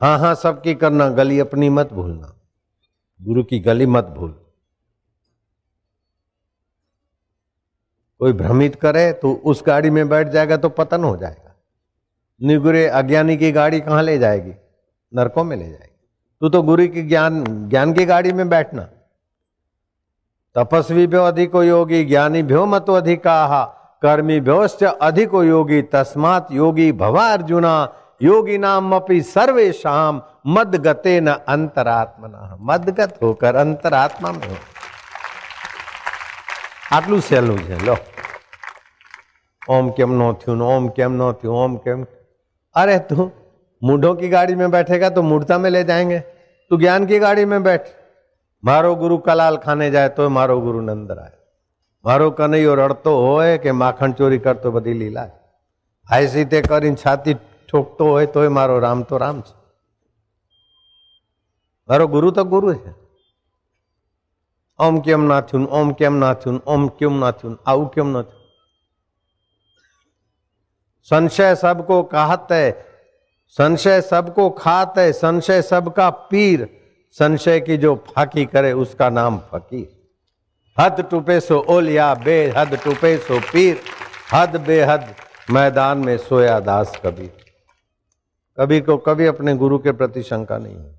हाँ 0.00 0.18
हाँ 0.18 0.34
सबकी 0.34 0.74
करना, 0.74 1.08
गली 1.08 1.38
अपनी 1.40 1.68
मत 1.68 1.92
भूलना। 1.92 2.34
गुरु 3.22 3.44
की 3.44 3.58
गली 3.58 3.86
मत 3.86 4.04
भूल। 4.04 4.30
कोई 8.18 8.32
भ्रमित 8.32 8.74
करे 8.74 9.12
तो 9.12 9.32
उस 9.32 9.62
गाड़ी 9.66 9.90
में 9.90 10.08
बैठ 10.08 10.28
जाएगा 10.28 10.56
तो 10.56 10.68
पतन 10.68 11.04
हो 11.04 11.16
जाएगा। 11.16 11.47
निगुरे 12.41 12.87
अज्ञानी 12.89 13.37
की 13.37 13.51
गाड़ी 13.51 13.79
कहाँ 13.81 14.01
ले 14.03 14.17
जाएगी 14.17 14.53
नरकों 15.13 15.43
में 15.43 15.55
ले 15.55 15.65
जाएगी 15.65 15.95
तू 16.41 16.49
तो 16.49 16.61
गुरु 16.61 16.87
की 16.87 17.01
ज्ञान 17.03 17.43
ज्ञान 17.69 17.93
की 17.93 18.05
गाड़ी 18.05 18.33
में 18.33 18.47
बैठना 18.49 18.87
तपस्वी 20.55 21.05
भ्यो 21.07 21.23
अधिको 21.23 21.63
योगी 21.63 22.03
ज्ञानी 22.05 22.43
भ्यो 22.43 22.65
मतो 22.65 22.93
अधिका 22.93 23.39
कर्मी 24.03 24.39
भ्योश्च 24.41 24.83
अधिको 24.83 25.43
योगी 25.43 25.81
तस्मात 25.93 26.51
योगी 26.51 26.91
भवा 26.97 27.27
अर्जुना 27.33 27.73
योगी 28.21 28.57
नाम 28.57 28.95
अपनी 28.95 29.21
सर्वेशम 29.29 30.21
मद 30.47 30.75
गते 30.85 31.19
न 31.21 31.35
अंतरात्मना 31.47 32.57
मदगत 32.61 33.17
होकर 33.23 33.55
अंतरात्मा 33.55 34.31
में 34.31 34.47
हो 34.47 34.57
આટલું 36.91 37.21
સહેલું 37.21 37.59
છે 37.59 37.77
લો 37.85 37.95
ઓમ 39.67 39.85
કેમ 39.91 40.11
નો 40.17 40.27
થયું 40.33 40.57
ને 40.57 40.65
ઓમ 40.67 40.89
કેમ 40.89 41.13
નો 41.17 41.29
થયું 41.33 41.55
ઓમ 41.59 41.77
કેમ 41.77 41.99
અરે 42.75 42.97
તું 43.05 43.31
मूढ़ों 43.81 44.15
की 44.15 44.29
गाड़ी 44.29 44.55
में 44.55 44.69
बैठेगा 44.71 45.09
तो 45.11 45.21
मूर्ता 45.23 45.57
में 45.59 45.69
ले 45.71 45.83
जाएंगे 45.85 46.19
तू 46.71 46.77
ज्ञान 46.77 47.05
की 47.05 47.19
गाड़ी 47.19 47.45
में 47.47 47.61
बैठ 47.63 47.87
मारो 48.63 48.95
गुरु 48.97 49.17
कलाल 49.21 49.57
खाने 49.59 49.89
जाए 49.91 50.09
तो 50.11 50.29
मारो 50.31 50.59
गुरु 50.61 50.81
नंद 50.83 51.15
आए 51.19 51.33
મારો 52.05 52.27
કનૈયો 52.31 52.75
રડતો 52.77 53.11
હોય 53.17 53.59
કે 53.59 53.73
માખણ 53.73 54.13
ચોરી 54.13 54.39
કરતો 54.39 54.71
બધી 54.71 54.95
લીલા 54.95 55.29
આઈ 56.09 56.27
સીતે 56.27 56.57
કરીને 56.63 56.97
છાતી 56.97 57.35
ઠોકતો 57.69 58.07
હોય 58.07 58.31
તોય 58.33 58.51
મારો 58.51 58.75
રામ 58.79 59.03
તો 59.03 59.19
રામ 59.19 59.39
છે 59.41 59.53
મારો 61.89 62.07
ગુરુ 62.07 62.31
તો 62.31 62.45
ગુરુ 62.45 62.73
છે 62.77 62.93
ઓમ 64.79 65.01
કેમ 65.01 65.27
ના 65.27 65.41
થયું 65.43 65.67
ઓમ 65.73 65.93
કેમ 65.93 66.19
ના 66.19 66.33
થયું 66.35 66.59
ઓમ 66.67 66.87
કેમ 66.93 67.19
ના 67.19 67.31
થયું 67.33 67.55
આવું 67.65 67.89
કેમ 67.89 68.07
ન 68.09 68.21
થયું 68.23 68.36
संशय 71.10 71.54
सबको 71.54 72.02
कहत 72.02 72.46
है, 72.52 72.86
संशय 73.48 74.00
सबको 74.00 74.50
खात 74.50 74.98
है, 74.98 75.12
संशय 75.12 75.62
सबका 75.62 76.10
पीर। 76.10 76.68
संशय 77.12 77.60
की 77.60 77.76
जो 77.76 77.94
फाकी 78.08 78.44
करे, 78.44 78.72
उसका 78.72 79.08
नाम 79.10 79.38
फकीर। 79.38 79.88
हद 80.78 81.00
टूपे 81.10 81.40
सो 81.40 81.58
ओलिया, 81.68 82.14
बेहद 82.14 82.74
टूपे 82.84 83.16
सो 83.18 83.40
पीर। 83.40 83.80
हद 84.32 84.56
बेहद 84.56 85.14
मैदान 85.50 85.98
में 85.98 86.18
सोया 86.18 86.60
दास 86.60 86.92
कबीर। 87.04 87.32
कभी 88.58 88.80
को 88.80 88.96
कभी 88.96 89.26
अपने 89.26 89.54
गुरु 89.54 89.78
के 89.78 89.92
प्रति 89.92 90.22
शंका 90.22 90.58
नहीं 90.58 90.76
है। 90.76 90.98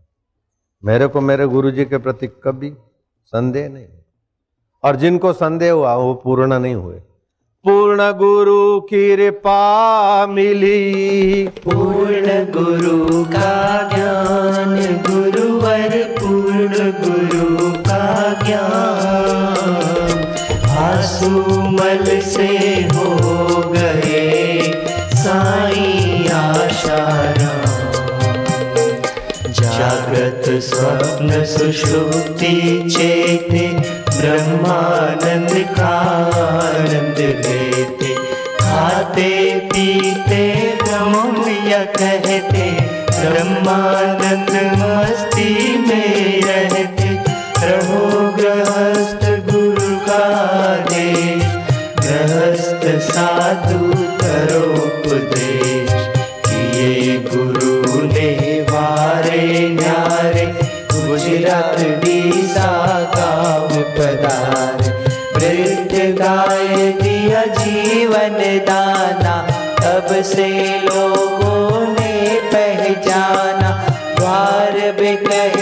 मेरे 0.83 1.07
को 1.07 1.21
मेरे 1.21 1.45
गुरु 1.45 1.71
जी 1.71 1.85
के 1.85 1.97
प्रति 1.97 2.27
कभी 2.27 2.73
संदेह 3.25 3.69
नहीं 3.69 3.87
और 4.83 4.95
जिनको 4.95 5.33
संदेह 5.33 5.71
हुआ, 5.71 5.95
वो 5.95 6.13
पूर्ण 6.13 6.59
नहीं 6.59 6.75
हुए। 6.75 7.01
पूर्ण 7.65 8.03
गुरु 8.11 8.79
कृपा 8.79 10.25
मिली। 10.29 11.47
पूर्ण 11.47 12.27
गुरु 12.53 13.23
का 13.23 13.89
ज्ञान, 13.95 14.75
गुरुवर 15.09 15.89
पूर्ण 16.19 16.91
गुरु 17.01 17.71
का 17.71 18.05
ज्ञान। 18.47 20.23
आसुमल 20.77 22.19
से 22.19 22.47
हो 22.95 23.69
गए 23.69 24.71
साई 25.13 26.27
आशाराम 26.33 27.69
जागृत 29.51 30.61
स्वप्न 30.61 31.45
सुषुप्ति 31.45 32.55
चेते 32.89 33.98
ब्रह्मानंद 34.19 35.51
का 35.77 35.89
आनंद 36.37 37.19
लेते, 37.19 38.13
खाते, 38.61 39.29
पीते 39.65 40.43
ब्रह्म 40.83 41.45
कहते, 41.95 42.65
ब्रह्मानंद 43.09 44.51
मस्ती 44.79 45.77
में 45.77 46.41
रहते 46.41 47.09
रहो 47.63 48.19
गृहस्थ 48.37 49.25
गुरु 49.49 49.95
का 49.99 50.25
देश 50.89 51.43
गृहस्थ 51.99 52.85
साधु 53.09 53.93
करो 54.21 54.63
उपदेश 54.83 55.91
किए 56.47 57.17
गुरु 57.29 58.03
ने 58.07 58.31
वारे 58.71 59.69
न्यारे, 59.69 60.45
गुजरात 60.93 61.79
डीसा 61.79 62.28
जीवन 67.57 68.37
दाना 68.69 69.35
तब 69.81 70.07
से 70.31 70.47
लोगों 70.85 71.81
ने 71.93 72.13
पहचाना 72.53 73.71
द्वार 74.19 74.77
कहते 75.01 75.58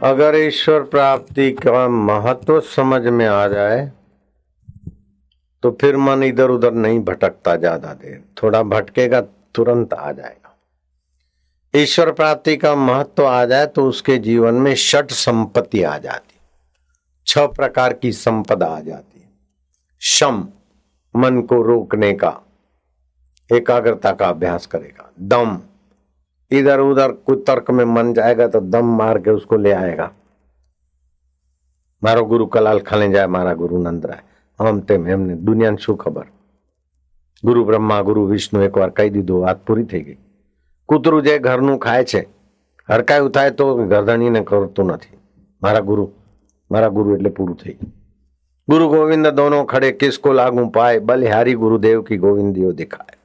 अगर 0.00 0.36
ईश्वर 0.36 0.82
प्राप्ति 0.82 1.50
का 1.54 1.88
महत्व 1.88 2.60
समझ 2.66 3.00
में 3.02 3.26
आ 3.26 3.46
जाए 3.48 3.80
तो 5.62 5.70
फिर 5.80 5.96
मन 5.96 6.22
इधर 6.22 6.50
उधर 6.50 6.72
नहीं 6.74 7.00
भटकता 7.00 7.54
ज़्यादा 7.56 7.92
देर। 7.94 8.22
थोड़ा 8.42 8.62
भटकेगा, 8.64 9.20
तुरंत 9.20 9.92
आ 9.94 10.12
जाएगा। 10.12 10.56
ईश्वर 11.74 12.12
प्राप्ति 12.12 12.56
का 12.56 12.74
महत्व 12.76 13.26
आ 13.26 13.44
जाए 13.44 13.66
तो 13.66 13.86
उसके 13.88 14.16
जीवन 14.20 14.54
में 14.56 14.74
षट 14.76 15.10
संपत्ति 15.12 15.82
आ 15.82 15.96
जाती। 15.98 16.38
छह 17.26 17.46
प्रकार 17.48 17.92
की 17.92 18.12
संपदा 18.14 18.66
आ 18.66 18.80
जाती। 18.80 19.28
शम, 20.02 20.46
मन 21.14 21.40
को 21.42 21.62
रोकने 21.62 22.12
का, 22.14 22.40
एकाग्रता 23.50 24.12
का 24.12 24.28
अभ्यास 24.28 24.66
करेगा। 24.66 25.10
दम 25.20 25.60
इधर 26.51 26.79
उधर 26.81 27.11
कुछ 27.23 27.43
तर्क 27.47 27.71
में 27.71 27.83
मन 27.87 28.13
जाएगा 28.13 28.47
तो 28.49 28.59
दम 28.69 28.93
मार 28.97 29.19
के 29.19 29.31
उसको 29.31 29.57
ले 29.57 29.71
आएगा 29.73 30.07
મારો 32.01 32.25
ગુરુ 32.25 32.47
કલાલ 32.47 32.79
ખાને 32.81 33.07
જાય 33.09 33.27
મારા 33.29 33.55
ગુરુ 33.55 33.81
નંદરાય 33.81 34.23
આમ 34.59 34.79
તેમ 34.83 35.07
એમને 35.07 35.35
દુનિયાને 35.41 35.79
શું 35.79 35.97
ખબર 35.97 36.27
ગુરુ 37.43 37.65
બ્રહ્મા 37.65 38.01
ગુરુ 38.03 38.27
વિષ્ણુ 38.27 38.63
એકવાર 38.67 38.91
કહી 38.91 39.09
દીધું 39.09 39.41
વાત 39.41 39.59
પૂરી 39.67 39.87
થઈ 39.87 40.03
ગઈ 40.03 40.17
કૂતરું 40.89 41.25
જે 41.25 41.35
ઘરનું 41.39 41.79
ખાય 41.79 42.05
છે 42.05 42.21
હરકાયું 42.89 43.31
થાય 43.31 43.51
તો 43.53 43.67
ગરદણીને 43.87 44.41
કરતું 44.45 44.91
નથી 44.91 45.17
મારા 45.61 45.85
ગુરુ 45.89 46.05
મારા 46.71 46.95
ગુરુ 46.97 47.15
એટલે 47.15 47.31
પૂરું 47.31 47.57
થઈ 47.57 47.75
ગયું 47.75 47.93
गुरु 48.67 48.85
गोविंद 48.89 49.27
दोनों 49.29 49.63
खड़े 49.65 49.89
किसको 49.93 50.31
लागू 50.33 50.61
पाए 50.71 50.99
बलिहारी 51.01 51.53
गुरुदेव 51.55 51.99
की 52.01 52.15
गोविंदियो 52.19 52.71
दिखाए 52.73 53.17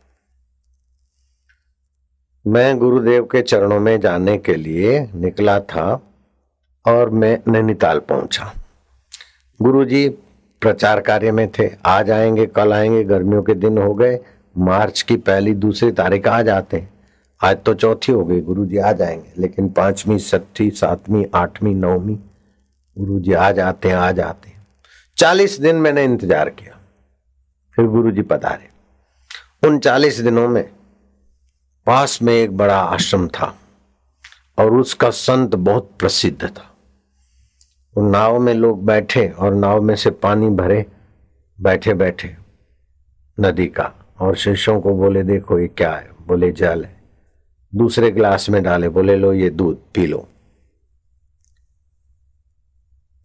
मैं 2.45 2.77
गुरुदेव 2.77 3.23
के 3.23 3.41
चरणों 3.41 3.79
में 3.79 3.99
जाने 3.99 4.37
के 4.37 4.55
लिए 4.55 4.99
निकला 5.15 5.59
था 5.61 5.85
और 6.85 7.09
मैं 7.09 7.37
नैनीताल 7.47 7.99
पहुँचा। 7.99 8.51
गुरुजी 9.59 10.07
प्रचार 10.61 10.99
कार्य 11.01 11.31
में 11.31 11.47
थे। 11.49 11.69
आज 11.85 12.11
आएँगे, 12.11 12.45
कल 12.45 12.73
आएँगे, 12.73 13.03
गर्मियों 13.03 13.41
के 13.43 13.53
दिन 13.53 13.77
हो 13.77 13.93
गए, 13.93 14.19
मार्च 14.55 15.01
की 15.01 15.17
पहली, 15.17 15.53
दूसरी 15.55 15.91
तारीख 15.91 16.27
आ 16.27 16.41
जाते 16.41 16.77
हैं। 16.77 16.89
आज 17.41 17.57
तो 17.65 17.73
चौथी 17.73 18.11
हो 18.11 18.23
गई 18.25 18.41
गुरु 18.41 18.65
जी 18.65 18.77
आ 18.77 18.91
जाएँगे 18.93 19.41
लेकिन 19.41 19.69
पांचवी, 19.69 20.19
छठी, 20.19 20.69
सातवीं, 20.71 21.25
आठवीं, 21.35 21.75
नौवीं 21.75 22.17
गुरु 22.97 23.19
जी 23.19 23.33
आ 23.33 23.51
जाते 23.51 23.89
हैं 23.89 23.95
आ 23.95 24.11
जाते 24.11 24.49
हैं। 24.49 24.65
चालीस 25.17 25.59
दिन 25.59 25.75
मैंने 25.77 26.03
इंतज़ार 26.03 26.49
किया, 26.51 26.79
फिर 27.77 27.85
गुरुजी 27.87 28.21
पधारे। 28.23 29.67
उन 29.67 29.79
चालीस 29.79 30.19
दिनों 30.19 30.47
में 30.47 30.69
पास 31.86 32.18
में 32.22 32.32
एक 32.32 32.56
बड़ा 32.56 32.78
आश्रम 32.78 33.26
था 33.28 33.54
और 34.58 34.74
उसका 34.74 35.10
संत 35.10 35.54
बहुत 35.54 35.90
प्रसिद्ध 35.98 36.48
था 36.48 36.66
उन 37.96 38.10
नाव 38.10 38.38
में 38.38 38.52
लोग 38.54 38.84
बैठे 38.86 39.28
और 39.28 39.54
नाव 39.54 39.82
में 39.82 39.94
से 39.96 40.10
पानी 40.24 40.48
भरे 40.56 40.84
बैठे 41.58 41.94
बैठे 41.94 42.34
नदी 43.38 43.66
का 43.68 43.92
और 44.20 44.36
शिष्यों 44.36 44.80
को 44.80 44.94
बोले 44.94 45.22
देखो 45.22 45.58
ये 45.58 45.68
क्या 45.68 45.92
है 45.92 46.10
बोले 46.26 46.50
जल 46.52 46.84
है 46.84 46.98
दूसरे 47.72 48.10
गिलास 48.10 48.48
में 48.50 48.62
डाले 48.62 48.88
बोले 48.88 49.16
लो 49.16 49.32
ये 49.32 49.50
दूध 49.52 49.78
पी 49.94 50.06
लो 50.06 50.26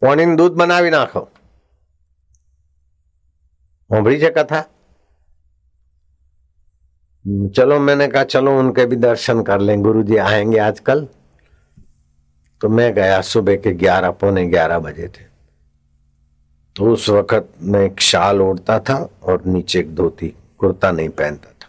પાણીનું 0.02 0.36
दूध 0.38 0.56
बनावी 0.56 0.90
नाखो 0.90 1.22
होबड़ी 3.90 4.18
છે 4.20 4.30
कथा 4.32 4.60
चलो 7.31 7.81
मैंने 7.81 8.09
कहा, 8.09 8.25
चलो 8.25 8.59
उनके 8.59 8.87
भी 8.87 8.97
दर्शन 8.97 9.43
कर 9.43 9.61
लें। 9.61 9.83
गुरु 9.83 10.03
जी 10.03 10.17
आएँगे 10.17 10.59
आजकल। 10.59 11.09
तो 12.61 12.69
मैं 12.69 12.95
गया 12.95 13.21
सुबह 13.21 13.57
के 13.57 13.73
ग्यारह, 13.73 14.11
पौने 14.11 14.47
ग्यारह 14.47 14.79
बजे 14.79 15.09
थे। 15.09 15.31
तो 16.77 16.93
उस 16.93 17.09
वक्त 17.09 17.49
मैं 17.63 17.81
एक 17.81 18.01
शाल 18.01 18.41
ओढ़ता 18.41 18.79
था 18.79 19.09
और 19.23 19.43
नीचे 19.47 19.81
एक 19.81 19.95
धोती, 19.95 20.35
कुर्ता 20.59 20.91
नहीं 20.91 21.09
पहनता 21.09 21.51
था। 21.51 21.69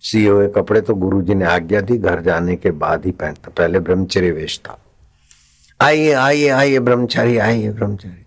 सिए 0.00 0.28
हुए 0.28 0.48
कपड़े 0.48 0.80
तो 0.80 0.94
गुरु 0.94 1.22
जी 1.22 1.34
ने 1.34 1.44
आज्ञा 1.44 1.80
दी, 1.80 1.98
घर 1.98 2.22
जाने 2.22 2.56
के 2.56 2.70
बाद 2.70 3.04
ही 3.04 3.10
पहनता। 3.10 3.52
पहले 3.56 3.80
ब्रह्मचर्य 3.80 4.30
वेश 4.30 4.60
था। 4.64 4.78
आइए 5.80 6.12
आइए 6.12 6.48
आइए 6.48 6.78
ब्रह्मचारी 6.78 7.38
आइए 7.38 7.70
ब्रह्मचारी। 7.70 8.26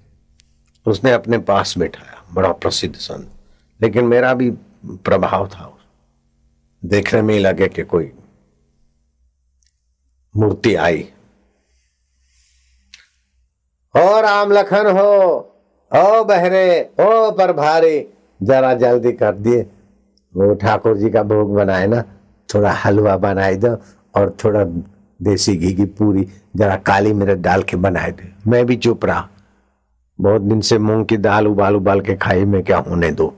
उसने 0.92 1.12
अपने 1.12 1.38
पास 1.38 1.78
बैठाया, 1.78 2.24
बड़ा 2.34 2.52
प्रसिद्ध 2.52 2.96
संत। 2.96 3.28
लेकिन 3.82 4.06
मेरा 4.06 4.34
भी 4.34 4.52
प्रभाव 4.86 5.48
था 5.48 5.76
देखने 6.86 7.22
में 7.22 7.34
ही 7.34 7.40
लगे 7.40 7.68
कि 7.68 7.84
कोई 7.84 8.12
मूर्ति 10.38 10.76
आई। 10.76 11.10
ओ 13.96 14.22
राम 14.22 14.52
लखन 14.52 14.86
हो, 14.86 15.36
ओ 15.96 16.24
बहरे, 16.24 16.90
ओ 17.00 17.32
पर 17.32 17.54
भारी 17.54 18.08
जरा 18.44 18.74
जल्दी 18.74 19.12
कर 19.12 19.36
दिए। 19.36 19.62
वो 20.36 20.56
ठाकुर 20.56 20.98
जी 20.98 21.10
का 21.10 21.24
भोग 21.24 21.56
बनाए 21.56 21.88
ना, 21.88 22.04
थोड़ा 22.56 22.72
हलवा 22.72 23.18
बनाए 23.18 23.56
दो, 23.56 23.78
और 24.16 24.38
थोड़ा 24.44 24.64
देसी 25.22 25.58
घी 25.58 25.74
की 25.74 25.86
पूरी, 25.86 26.28
जरा 26.56 26.76
काली 26.76 27.14
मिर्च 27.14 27.40
डाल 27.40 27.64
के 27.64 27.78
बनाए 27.78 28.12
दे। 28.12 28.34
मैं 28.48 28.66
भी 28.66 28.76
चुप 28.76 29.06
रहा। 29.06 29.30
बहुत 30.22 30.42
दिन 30.42 30.62
से 30.62 30.78
मूंग 30.78 31.06
की 31.06 31.18
दाल 31.18 31.48
उबाल 31.48 31.76
उबाल 31.76 32.02
के 32.02 32.16
खाई 32.16 32.46
मैं 32.46 32.64
क्या 32.64 32.78
होने 32.78 33.12
दो? 33.12 33.36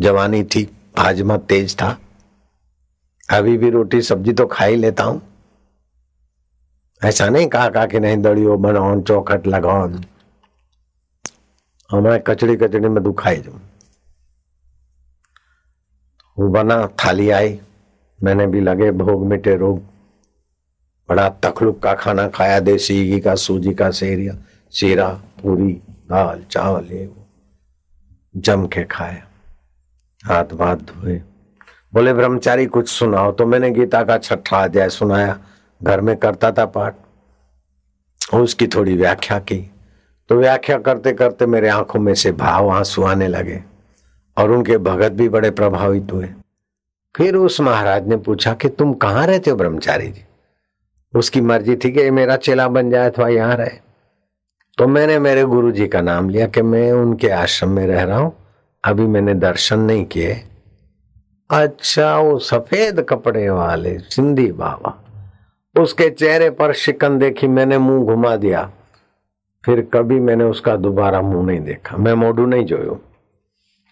जवानी 0.00 0.44
थी 0.44 0.76
हाजमा 0.98 1.36
तेज 1.36 1.74
था। 1.74 1.98
अभी 3.32 3.56
भी 3.58 3.70
रोटी 3.70 4.02
सब्ज़ी 4.02 4.32
तो 4.32 4.46
खा 4.46 4.64
ही 4.64 4.76
लेता 4.76 5.04
हूँ। 5.04 5.22
ऐसा 7.04 7.28
नहीं 7.28 7.46
कहा 7.46 7.68
कहा 7.68 7.86
कि 7.86 8.00
नहीं, 8.00 8.16
दड़ियो 8.16 8.56
बनाओ 8.56 9.00
चौखट 9.00 9.46
लगाओ 9.46 9.88
हमारे 11.90 12.22
कचड़ी 12.26 12.56
कचड़ी 12.56 12.88
में 12.88 13.02
दुखाई 13.04 13.36
जो 13.36 13.60
वो 16.38 16.48
बना, 16.48 16.86
थाली 16.86 17.30
आई। 17.30 17.58
मैंने 18.22 18.46
भी 18.46 18.60
लगे 18.60 18.90
भोग 18.90 19.26
मिटे 19.26 19.56
रोग। 19.56 19.78
बड़ा 21.08 21.28
तखलुक 21.28 21.82
का 21.82 21.94
खाना 21.94 22.28
खाया, 22.28 22.60
देसी 22.60 23.10
घी 23.10 23.20
का, 23.20 23.34
सूजी 23.34 23.74
का, 23.74 23.90
सेरिया, 23.90 24.36
सीरा, 24.70 25.08
पूरी, 25.42 25.72
दाल, 26.10 26.42
चावल, 26.42 26.84
ये 26.84 27.06
वो। 27.06 27.26
जम 28.36 28.66
के 28.66 28.84
खाया। 28.84 29.26
हाथ 30.24 30.44
बात 30.44 30.82
धोए। 30.82 31.22
बोले, 31.94 32.12
ब्रह्मचारी, 32.12 32.66
कुछ 32.66 32.88
सुनाओ। 32.88 33.32
तो 33.32 33.46
मैंने 33.46 33.70
गीता 33.70 34.02
का 34.02 34.18
छठा 34.18 34.64
अध्याय 34.64 34.88
सुनाया। 34.88 35.38
घर 35.82 36.00
में 36.00 36.16
करता 36.16 36.52
था 36.52 36.64
पाठ। 36.64 36.94
उसकी 38.34 38.66
थोड़ी 38.66 38.96
व्याख्या 38.96 39.38
की। 39.38 39.70
तो 40.28 40.34
व्याख्या 40.34 40.78
करते 40.78 41.12
करते 41.12 41.46
मेरे 41.46 41.68
आँखों 41.68 42.00
में 42.00 42.14
से 42.14 42.32
भाव 42.32 42.70
आँसू 42.70 43.02
आने 43.02 43.28
लगे 43.28 43.64
और 44.38 44.50
उनके 44.50 44.78
भगत 44.78 45.12
भी 45.12 45.28
बड़े 45.28 45.50
प्रभावित 45.50 46.08
हुए। 46.12 46.28
फिर 47.16 47.36
उस 47.36 47.60
महाराज 47.60 48.08
ने 48.08 48.16
पूछा 48.16 48.54
कि 48.54 48.68
तुम 48.68 48.94
कहाँ 48.94 49.26
रहते 49.26 49.50
हो 49.50 49.56
ब्रह्मचारी 49.56 50.08
जी? 50.08 50.24
उसकी 51.14 51.40
मर्ज़ी 51.40 51.76
थी 51.76 51.90
कि 51.90 52.10
मेरा 52.10 52.36
चेला 52.36 52.68
बन 52.68 52.90
जाए 52.90 53.10
अथवा 53.10 53.28
यहाँ 53.28 53.56
रहे। 53.56 53.78
तो 54.78 54.86
मैंने 54.86 55.18
मेरे 55.18 55.44
गुरु 55.44 55.70
जी 55.70 55.86
का 55.86 56.00
नाम 56.00 56.28
लिया 56.28 56.46
कि 56.46 56.62
मैं 56.62 56.92
उनके 56.92 57.28
आश्रम 57.28 57.70
में 57.70 57.86
रह 57.86 58.02
रहा 58.02 58.18
हूँ। 58.18 58.36
अभी 58.84 59.06
मैंने 59.06 59.34
दर्शन 59.34 59.78
नहीं 59.78 60.04
किए। 60.04 60.44
अच्छा 61.49 62.15
वो 62.17 62.37
सफेद 62.41 63.05
कपड़े 63.09 63.49
वाले 63.51 63.97
सिंधी 64.07 64.51
बाबा 64.53 64.95
उसके 65.75 66.09
चेहरे 66.11 66.49
पर 66.51 66.73
शिकन 66.75 67.17
देखी 67.19 67.47
मैंने 67.49 67.77
मुंह 67.79 68.05
घुमा 68.05 68.35
दिया 68.37 68.69
फिर 69.63 69.81
कभी 69.93 70.19
मैंने 70.21 70.43
उसका 70.45 70.75
दोबारा 70.77 71.21
मुंह 71.23 71.45
नहीं 71.45 71.59
देखा 71.61 71.97
मैं 71.97 72.13
मोडू 72.15 72.45
नहीं 72.45 72.65
જોયું 72.65 72.99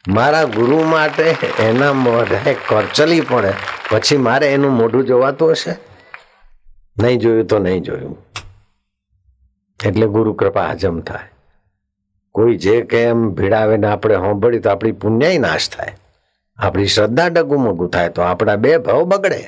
મારા 0.05 0.41
ગુરુ 0.49 0.75
માટે 0.85 1.23
એના 1.61 1.87
મોઢે 1.95 2.53
કરચલી 2.61 3.23
પડે 3.23 3.51
પછી 3.89 4.19
મારે 4.19 4.45
એનું 4.49 4.69
મોઢું 4.73 5.03
જોવાતું 5.05 5.51
હશે 5.51 5.73
નહીં 6.97 7.19
જોયું 7.19 7.47
તો 7.47 7.59
નહીં 7.59 7.83
જોયું 7.83 8.15
એટલે 9.79 10.07
ગુરુ 10.09 10.33
કૃપા 10.33 10.67
હજમ 10.69 11.01
થાય 11.01 11.27
કોઈ 12.35 12.57
જે 12.57 12.75
કે 12.85 13.03
એમ 13.09 13.25
ભીડાવે 13.33 13.75
ને 13.77 13.89
આપણે 13.89 14.19
સાંભળી 14.19 14.61
તો 14.61 14.69
આપણી 14.69 14.97
પુણ્ય 15.01 15.33
નાશ 15.39 15.67
થાય 15.69 15.95
આપણી 16.61 16.87
શ્રદ્ધા 16.87 17.29
ડગુમગુ 17.29 17.87
થાય 17.89 18.09
તો 18.09 18.21
આપણા 18.23 18.57
બે 18.57 18.73
ભાવ 18.79 19.05
બગડે 19.05 19.41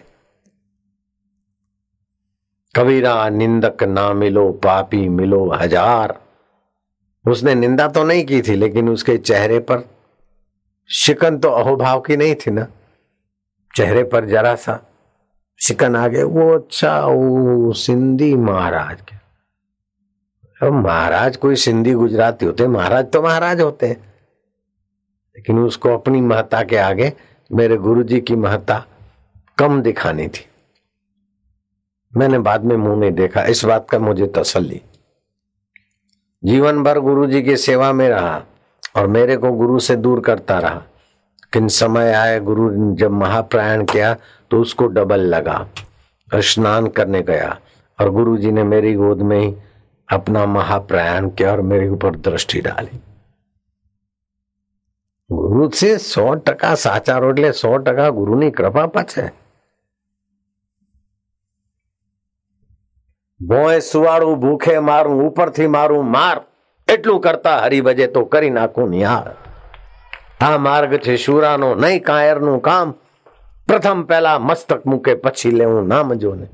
कबीरा 2.75 3.13
निंदक 3.31 3.83
ना 3.89 4.11
मिलो 4.13 4.51
पापी 4.63 5.07
मिलो 5.09 5.39
हजार 5.51 6.13
उसने 7.25 7.53
निंदा 7.55 7.87
तो 7.89 8.03
नहीं 8.03 8.25
की 8.25 8.41
थी 8.41 8.55
लेकिन 8.55 8.89
उसके 8.89 9.17
चेहरे 9.19 9.59
पर 9.61 9.83
शिकन 10.89 11.37
तो 11.39 11.49
अहोभाव 11.51 11.99
की 12.01 12.17
नहीं 12.17 12.35
थी 12.35 12.51
ना 12.51 12.67
चेहरे 13.73 14.03
पर 14.03 14.25
जरा 14.25 14.53
सा 14.57 14.79
शिकन 15.59 15.95
आ 15.95 16.07
गए 16.07 16.23
वो 16.25 16.49
अच्छा 16.55 16.99
वो 17.07 17.73
सिंधी 17.75 18.33
महाराज 18.35 19.01
के 19.01 19.17
अब 20.61 20.73
महाराज 20.75 21.37
कोई 21.37 21.55
सिंधी 21.57 21.93
गुजराती 21.95 22.45
होते 22.45 22.67
महाराज 22.69 23.11
तो 23.11 23.21
महाराज 23.21 23.61
होते 23.61 23.87
हैं 23.87 23.97
लेकिन 25.36 25.58
उसको 25.58 25.92
अपनी 25.94 26.20
महत्ता 26.20 26.62
के 26.62 26.76
आगे 26.76 27.12
मेरे 27.50 27.76
गुरुजी 27.76 28.20
की 28.20 28.36
महत्ता 28.36 28.84
कम 29.58 29.80
दिखानी 29.82 30.26
थी। 30.28 30.46
मैंने 32.12 32.38
बाद 32.38 32.64
में 32.64 32.76
मुँह 32.76 32.96
नहीं 32.96 33.12
देखा। 33.12 33.44
इस 33.44 33.64
बात 33.64 33.88
का 33.90 33.98
मुझे 33.98 34.26
तसल्ली। 34.36 34.80
जीवन 36.42 36.82
भर 36.82 36.98
गुरु 36.98 37.26
जी 37.26 37.42
की 37.42 37.56
सेवा 37.56 37.92
में 37.92 38.08
रहा 38.08 38.42
और 38.96 39.06
मेरे 39.06 39.36
को 39.36 39.52
गुरु 39.52 39.78
से 39.78 39.96
दूर 39.96 40.20
करता 40.20 40.58
रहा। 40.58 40.82
किन 41.52 41.68
समय 41.68 42.12
आए 42.12 42.38
गुरु 42.40 42.70
जब 42.96 43.10
महाप्रयाण 43.12 43.84
किया 43.84 44.14
तो 44.50 44.60
उसको 44.60 44.86
डबल 44.86 45.20
लगा, 45.20 45.66
स्नान 46.32 46.86
करने 46.86 47.22
गया 47.22 47.58
और 47.98 48.10
गुरु 48.10 48.36
जी 48.36 48.50
ने 48.50 48.64
मेरी 48.64 48.94
गोद 48.94 49.22
में 49.22 49.38
ही 49.38 49.54
अपना 50.08 50.44
महाप्रयाण 50.46 51.28
किया 51.28 51.50
और 51.52 51.60
मेरे 51.62 51.88
ऊपर 51.88 52.16
दृष्टि 52.18 52.60
डाली। 52.60 52.98
ગુરુ 55.53 55.69
છે 55.71 55.91
સો 56.01 56.25
ટકા 56.37 56.75
સાચા 56.75 57.19
એટલે 57.21 57.53
સો 57.53 57.71
ટકા 57.79 58.11
ગુરુની 58.11 58.51
કૃપા 58.51 58.87
પાછે 58.87 59.25
ભોય 63.39 63.81
સુવાળું 63.81 64.39
ભૂખે 64.39 64.79
મારું 64.81 65.21
ઉપરથી 65.21 65.67
મારું 65.67 66.07
માર 66.07 66.37
એટલું 66.87 67.21
કરતા 67.21 67.59
હરિભજે 67.61 68.07
તો 68.07 68.25
કરી 68.25 68.49
નાખું 68.49 68.89
નિહાર 68.89 69.27
આ 70.41 70.57
માર્ગ 70.59 70.91
છે 70.99 71.17
શુરાનો 71.17 71.69
નહીં 71.75 72.03
કાયરનું 72.03 72.61
કામ 72.61 72.93
પ્રથમ 73.67 74.01
પહેલા 74.03 74.39
મસ્તક 74.39 74.81
મૂકે 74.85 75.13
પછી 75.15 75.51
લેવું 75.51 75.87
નામ 75.87 76.13
જોને 76.15 76.47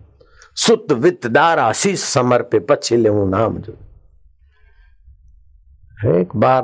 સુત 0.55 0.87
વિત 1.01 1.21
દારા 1.29 1.73
શીશ 1.73 2.05
સમર્પે 2.05 2.59
પછી 2.61 2.97
લેવું 2.97 3.29
નામ 3.29 3.53
જો 3.59 3.73
એક 6.15 6.29
બાર 6.35 6.63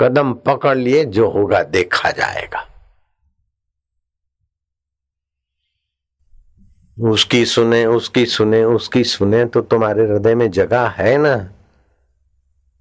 कदम 0.00 0.32
पकड़ 0.46 0.76
लिए 0.78 1.04
जो 1.04 1.28
होगा 1.30 1.62
देखा 1.62 2.10
जाएगा। 2.10 2.66
उसकी 6.98 7.44
सुने 7.44 7.84
उसकी 7.86 8.26
सुने 8.26 8.64
उसकी 8.64 9.04
सुने 9.04 9.44
तो 9.44 9.60
तुम्हारे 9.60 10.04
हृदय 10.04 10.34
में 10.34 10.50
जगह 10.50 10.86
है 10.88 11.16
ना। 11.18 11.50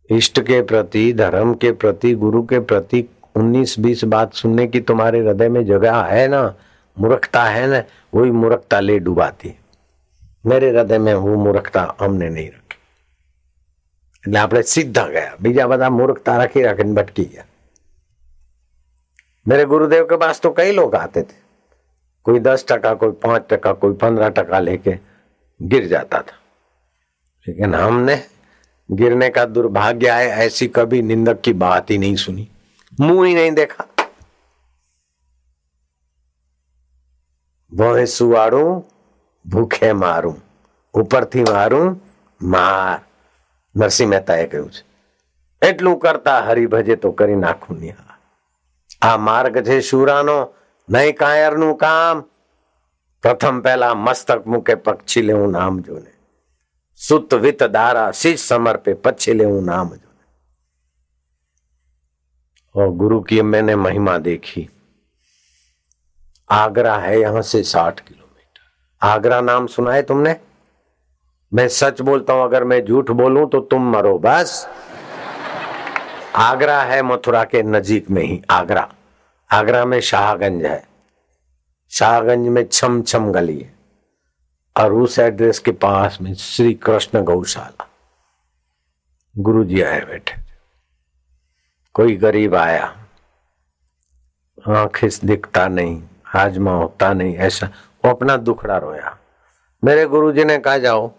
इष्ट 0.09 0.39
के 0.39 0.61
प्रति, 0.61 1.13
धर्म 1.13 1.53
के 1.53 1.71
प्रति, 1.71 2.13
गुरु 2.15 2.43
के 2.43 2.59
प्रति 2.59 3.03
उन्नीस 3.35 3.79
बीस 3.79 4.03
बात 4.03 4.33
सुनने 4.33 4.67
की 4.67 4.79
तुम्हारे 4.79 5.19
हृदय 5.19 5.49
में 5.49 5.65
जगह 5.65 6.01
है 6.01 6.27
ना, 6.27 6.55
मूर्खता 6.97 7.43
है 7.43 7.67
ना, 7.67 7.83
वही 8.13 8.31
मूर्खता 8.31 8.79
ले 8.79 8.99
डुबाती। 8.99 9.53
मेरे 10.45 10.69
हृदय 10.69 10.97
में 10.97 11.13
वो 11.13 11.35
मूर्खता, 11.35 11.95
हमने 11.99 12.29
नहीं 12.29 12.47
रखी। 12.47 12.64
એટલે 14.24 14.38
આપણે 14.38 14.62
સીધા 14.68 15.08
ગયા 15.10 15.36
બીજા 15.42 15.68
બધા 15.68 15.90
મૂર્ખતા 15.90 16.38
રાખી 16.38 16.64
રાખીને 16.64 16.94
ભટકી 16.94 17.28
ગયા 17.28 17.46
मेरे 19.46 19.64
गुरुदेव 19.66 20.04
के 20.06 20.16
पास 20.18 20.40
तो 20.40 20.50
कई 20.52 20.72
लोग 20.72 20.94
आते 20.96 21.22
थे 21.22 21.36
कोई 22.26 22.40
दस 22.40 22.64
टका 22.68 22.92
कोई 22.96 23.12
पांच 23.22 23.46
टका 23.50 23.72
कोई 23.74 23.94
पंद्रह 23.96 24.28
टका 24.30 24.58
लेके 24.60 24.94
गिर 25.60 25.86
जाता 25.88 26.20
था 26.22 26.36
लेकिन 27.46 27.74
हमने 27.76 28.16
गिरने 28.88 29.28
का 29.30 29.44
दुर्भाग्य 29.46 30.08
आए 30.08 30.26
ऐसी 30.44 30.66
कभी 30.70 31.00
निंदक 31.04 31.40
की 31.44 31.52
बात 31.62 31.90
ही 31.90 31.98
नहीं 31.98 32.16
सुनी 32.18 32.46
मुंह 32.98 33.26
ही 33.26 33.34
नहीं 33.34 33.52
देखा 33.54 33.86
ભોય 37.72 38.06
સુવાડું 38.08 38.70
ભૂખે 39.44 39.90
મારું 39.94 40.38
ઉપરથી 40.94 41.44
મારું 41.50 41.90
માર 42.40 42.96
નરસિંહ 43.74 44.10
મહેતાએ 44.10 44.46
કહ્યું 44.46 44.70
છે 44.70 44.82
એટલું 45.62 45.98
કરતા 45.98 46.38
હરિભજે 46.42 46.96
તો 46.98 47.12
કરી 47.14 47.38
નાખું 47.38 47.80
નિહાર 47.80 48.16
આ 49.02 49.16
માર્ગ 49.20 49.60
છે 49.62 49.82
શુરાનો 49.82 50.38
નહીં 50.88 51.16
કાયરનું 51.16 51.74
કામ 51.78 52.24
પ્રથમ 53.24 53.60
પહેલા 53.60 53.94
મસ્તક 53.96 54.40
મૂકે 54.46 54.74
પક્ષી 54.78 55.26
લેવું 55.26 55.52
નામ 55.52 55.82
જોને 55.82 56.10
सुत 57.00 57.34
वित 57.34 57.62
दारा 57.64 58.10
शीश 58.12 58.40
समर 58.42 58.76
पे 58.76 58.94
पछे 58.94 59.32
ले 59.32 59.44
नाम 59.62 59.90
जो 59.90 60.08
और 62.74 62.90
गुरु 62.94 63.20
की 63.20 63.40
मैंने 63.42 63.76
महिमा 63.76 64.16
देखी 64.18 64.68
आगरा 66.50 66.96
है 66.96 67.20
यहां 67.20 67.42
से 67.42 67.62
साठ 67.62 68.00
किलोमीटर 68.00 68.60
आगरा 69.02 69.40
नाम 69.40 69.66
सुना 69.66 69.92
है 69.92 70.02
तुमने 70.02 70.34
मैं 71.55 71.67
सच 71.67 72.01
बोलता 72.01 72.33
हूँ, 72.33 72.43
अगर 72.43 72.63
मैं 72.63 72.85
झूठ 72.85 73.11
बोलूँ 73.11 73.49
तो 73.49 73.59
तुम 73.59 73.91
मरो, 73.91 74.17
बस। 74.17 74.69
आगरा 76.35 76.83
है 76.83 77.01
मथुरा 77.01 77.43
के 77.43 77.63
नजीक 77.63 78.09
में 78.09 78.23
ही, 78.23 78.41
आगरा। 78.49 78.93
आगरा 79.51 79.85
में 79.85 79.99
शाहगंज 80.01 80.65
है। 80.65 80.87
शाहगंज 81.89 82.47
में 82.47 82.67
छम 82.71 83.01
छम 83.01 83.31
गली 83.31 83.59
है। 83.59 83.75
और 84.77 84.93
उस 84.93 85.19
एड्रेस 85.19 85.59
के 85.59 85.71
पास 85.71 86.17
में 86.21 86.33
श्री 86.33 86.73
कृष्ण 86.73 87.23
गौशाला। 87.23 87.87
गुरु 89.37 89.63
जी 89.63 89.81
आए 89.81 89.99
बैठे 89.99 90.35
कोई 91.93 92.15
गरीब 92.15 92.55
आया। 92.55 92.97
आँखें 94.67 95.09
दिखता 95.25 95.67
नहीं, 95.67 96.03
हाजमा 96.25 96.71
होता 96.71 97.13
नहीं, 97.13 97.37
ऐसा। 97.37 97.67
वो 98.05 98.11
अपना 98.11 98.37
दुखड़ा 98.37 98.77
रोया। 98.77 99.17
मेरे 99.83 100.05
गुरु 100.05 100.31
जी 100.31 100.43
ने 100.43 100.57
कहा, 100.57 100.77
जाओ। 100.77 101.11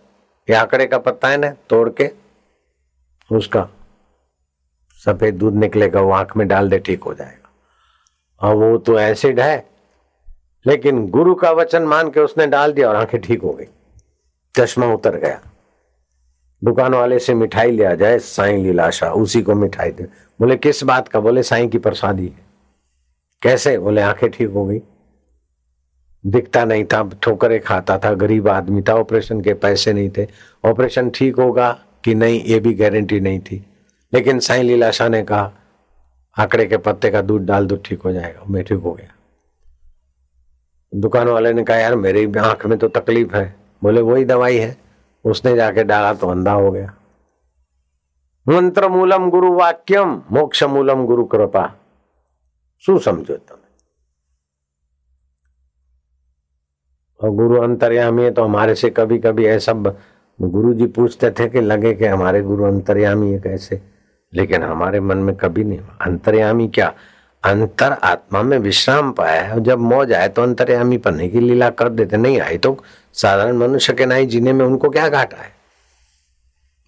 आंकड़े 0.55 0.87
का 0.87 0.99
पत्ता 0.99 1.29
है 1.29 1.37
ना, 1.37 1.51
तोड़ 1.71 1.89
के, 1.91 2.11
उसका 3.33 3.69
सफ़ेद 5.05 5.35
दूध 5.35 5.55
निकलेगा, 5.55 6.01
वो 6.01 6.13
आँख 6.13 6.37
में 6.37 6.49
डाल 6.49 6.69
दे, 6.71 6.79
ठीक 6.79 7.03
हो 7.03 7.15
जाएगा। 7.15 7.51
और 8.41 8.55
वो 8.57 8.79
तो 8.79 8.99
एसिड 8.99 9.41
है, 9.41 9.69
लेकिन 10.67 11.09
गुरु 11.09 11.35
का 11.35 11.51
वचन 11.51 11.83
मान 11.83 12.11
के 12.11 12.21
उसने 12.21 12.47
डाल 12.47 12.73
दिया 12.73 12.89
और 12.89 12.97
आँखें 12.97 13.21
ठीक 13.21 13.43
हो 13.43 13.53
गई। 13.53 13.67
चश्मा 14.57 14.87
उतर 14.87 15.17
गया। 15.17 15.41
दुकान 16.65 16.95
वाले 16.95 17.19
से 17.19 17.35
मिठाई 17.35 17.71
लिया 17.71 17.95
जाए, 17.95 18.19
साईं 18.19 18.59
लीलाशा 18.59 19.11
उसी 19.13 19.43
को 19.43 19.55
मिठाई 19.55 19.91
दे। 19.91 20.05
बोले, 20.41 20.57
किस 20.57 20.83
बात 20.85 21.09
का? 21.09 21.21
बोले, 21.21 21.43
साईं 21.43 21.69
की 21.69 21.79
प्रसादी 21.79 22.27
है। 22.27 22.47
कैसे? 23.43 23.79
बोले, 23.79 24.01
आँखें 24.01 24.31
ठीक 24.31 24.51
हो 24.51 24.65
गई। 24.67 24.79
दिखता 26.27 26.65
नहीं 26.65 26.85
था, 26.85 27.11
ठोकरे 27.23 27.59
खाता 27.59 27.99
था, 27.99 28.15
गरीब 28.15 28.49
आदमी 28.49 28.83
था, 28.83 28.95
ऑपरेशन 28.95 29.41
के 29.41 29.55
पैसे 29.55 29.93
नहीं 29.93 30.11
थे। 30.19 30.27
ऑपरेशन 30.65 31.11
ठीक 31.11 31.37
होगा 31.37 31.81
कि 32.05 32.15
नहीं, 32.15 32.45
ये 32.45 32.61
भी 32.61 32.75
गारंटी 32.75 33.21
नहीं 33.21 33.41
थी। 33.41 33.67
लेकिन 34.15 34.39
साईं 34.39 34.65
लीलाशाह 34.65 35.09
ने 35.09 35.23
कहा, 35.23 35.53
आंकड़े 36.39 36.67
के 36.67 36.77
पत्ते 36.77 37.11
का 37.11 37.23
दूध 37.23 37.43
डाल 37.45 37.67
दो, 37.67 37.77
ठीक 37.77 38.03
हो 38.03 38.13
जाएगा, 38.13 38.45
मैं 38.49 38.65
ठीक 38.65 38.79
हो 38.79 38.93
गया। 38.93 39.13
दुकान 40.95 41.29
वाले 41.29 41.53
ने 41.53 41.65
कहा, 41.65 41.77
यार, 41.77 41.97
मेरी 41.97 42.33
आँख 42.39 42.67
में 42.67 42.79
तो 42.79 42.89
तकलीफ़ 42.89 43.37
है। 43.37 43.57
बोले, 43.83 44.01
वही 44.01 44.25
दवाई 44.25 44.57
है। 44.57 44.77
उसने 45.25 45.57
जाके 45.57 45.85
डाला 45.85 46.13
तो 46.15 46.29
अंधा 46.29 46.53
हो 46.53 46.73
गया। 46.73 46.95
मंत्र 48.49 48.89
मूलम 48.89 49.31
गुरु 49.31 49.53
वाक्यम 49.53 50.23
मोक्ष 50.33 50.63
मूलम 50.63 51.07
गुरु 51.07 51.25
कृपा। 51.25 51.75
शू 52.87 52.99
समझो 52.99 53.37
तुम। 53.37 53.59
और 57.21 57.31
गुरु 57.31 57.61
अंतर्यामी 57.63 58.23
है 58.23 58.31
तो 58.31 58.45
हमारे 58.45 58.75
से 58.75 58.91
कभी 58.91 59.19
कभी 59.19 59.47
ऐसा 59.47 59.73
गुरु 60.39 60.73
जी 60.75 60.87
पूछते 60.87 61.31
थे 61.31 61.49
कि 61.49 61.61
लगे 61.61 61.95
कि 61.95 62.05
हमारे 62.05 62.43
गुरु 62.43 62.65
अंतर्यामी 62.65 63.31
है 63.33 63.39
कैसे? 63.41 63.81
लेकिन 64.33 64.63
हमारे 64.63 65.01
मन 65.01 65.19
में 65.19 65.35
कभी 65.37 65.65
नहीं 65.65 65.79
अंतर्यामी 66.03 66.69
क्या? 66.69 66.93
अंतर 67.43 67.93
आत्मा 67.93 68.43
में 68.43 68.59
विश्राम 68.59 69.11
पाया 69.13 69.43
है 69.43 69.61
जब 69.61 69.79
मौज 69.79 70.13
आए 70.13 70.29
तो 70.29 70.43
अंतर्यामी 70.43 70.99
पन्ने 70.99 71.29
की 71.29 71.41
लीला 71.41 71.71
कर 71.71 71.89
देते। 71.89 72.17
नहीं 72.17 72.41
आए 72.41 72.57
तो 72.57 72.77
साधारण 73.15 73.57
मनुष्य 73.57 73.93
के 73.93 74.07
नाई 74.07 74.27
जीने 74.27 74.53
में 74.53 74.65
उनको 74.67 74.89
क्या 74.91 75.09
घाटा 75.09 75.37
है 75.37 75.55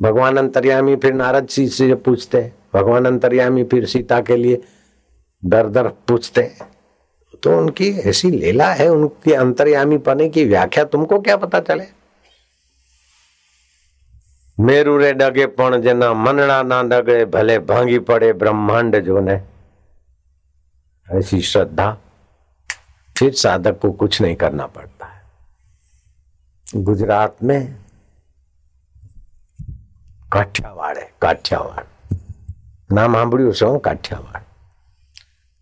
भगवान 0.01 0.37
अंतर्यामी 0.37 0.97
फिर 0.97 1.15
नारद 1.15 1.47
जी 1.47 1.69
से 1.69 1.95
पूछते 1.95 2.41
हैं। 2.41 2.55
भगवान 2.75 3.05
अंतर्यामी 3.05 3.65
फिर 3.65 3.85
सीता 3.87 4.21
के 4.21 4.37
लिए 4.37 4.63
दर 5.43 5.69
दर 5.69 5.89
पूछते 6.09 6.43
तो 7.44 7.58
उनकी 7.58 7.90
ऐसी 8.02 8.30
लीला 8.32 8.72
है 8.74 8.88
उनकी 8.90 9.32
अंतर्यामी 9.34 9.98
पने 10.00 10.28
की 10.30 10.46
व्याख्या 10.46 10.84
तुमको 10.86 11.20
क्या 11.20 11.36
पता 11.38 11.60
चले 11.60 11.86
मेरू 14.58 14.98
रे 14.98 15.12
डगे 15.14 15.46
पण 15.54 15.82
जना 15.82 16.14
मनड़ा 16.16 16.62
ना 16.64 16.82
डगे 16.84 17.24
भले 17.28 17.60
भांगी 17.66 18.00
पड़े 18.10 18.32
ब्रह्मांड 18.34 19.00
जो 19.06 19.20
ने 19.20 19.40
ऐसी 21.08 21.42
श्रद्धा 21.44 21.92
फिर 23.16 23.34
साधक 23.36 23.80
को 23.80 23.92
कुछ 23.94 24.22
नहीं 24.22 24.36
करना 24.36 24.68
पड़ता 24.68 25.06
है 25.06 26.84
गुजरात 26.84 27.44
में 27.44 27.60
काठियावाड़ 30.34 30.98
है 30.98 31.10
काठियावाड़ 31.22 31.84
नाम 32.90 33.14
સાંભળ્યું 33.14 33.54
છો 33.54 33.70
કાઠિયાવાડ 33.80 34.46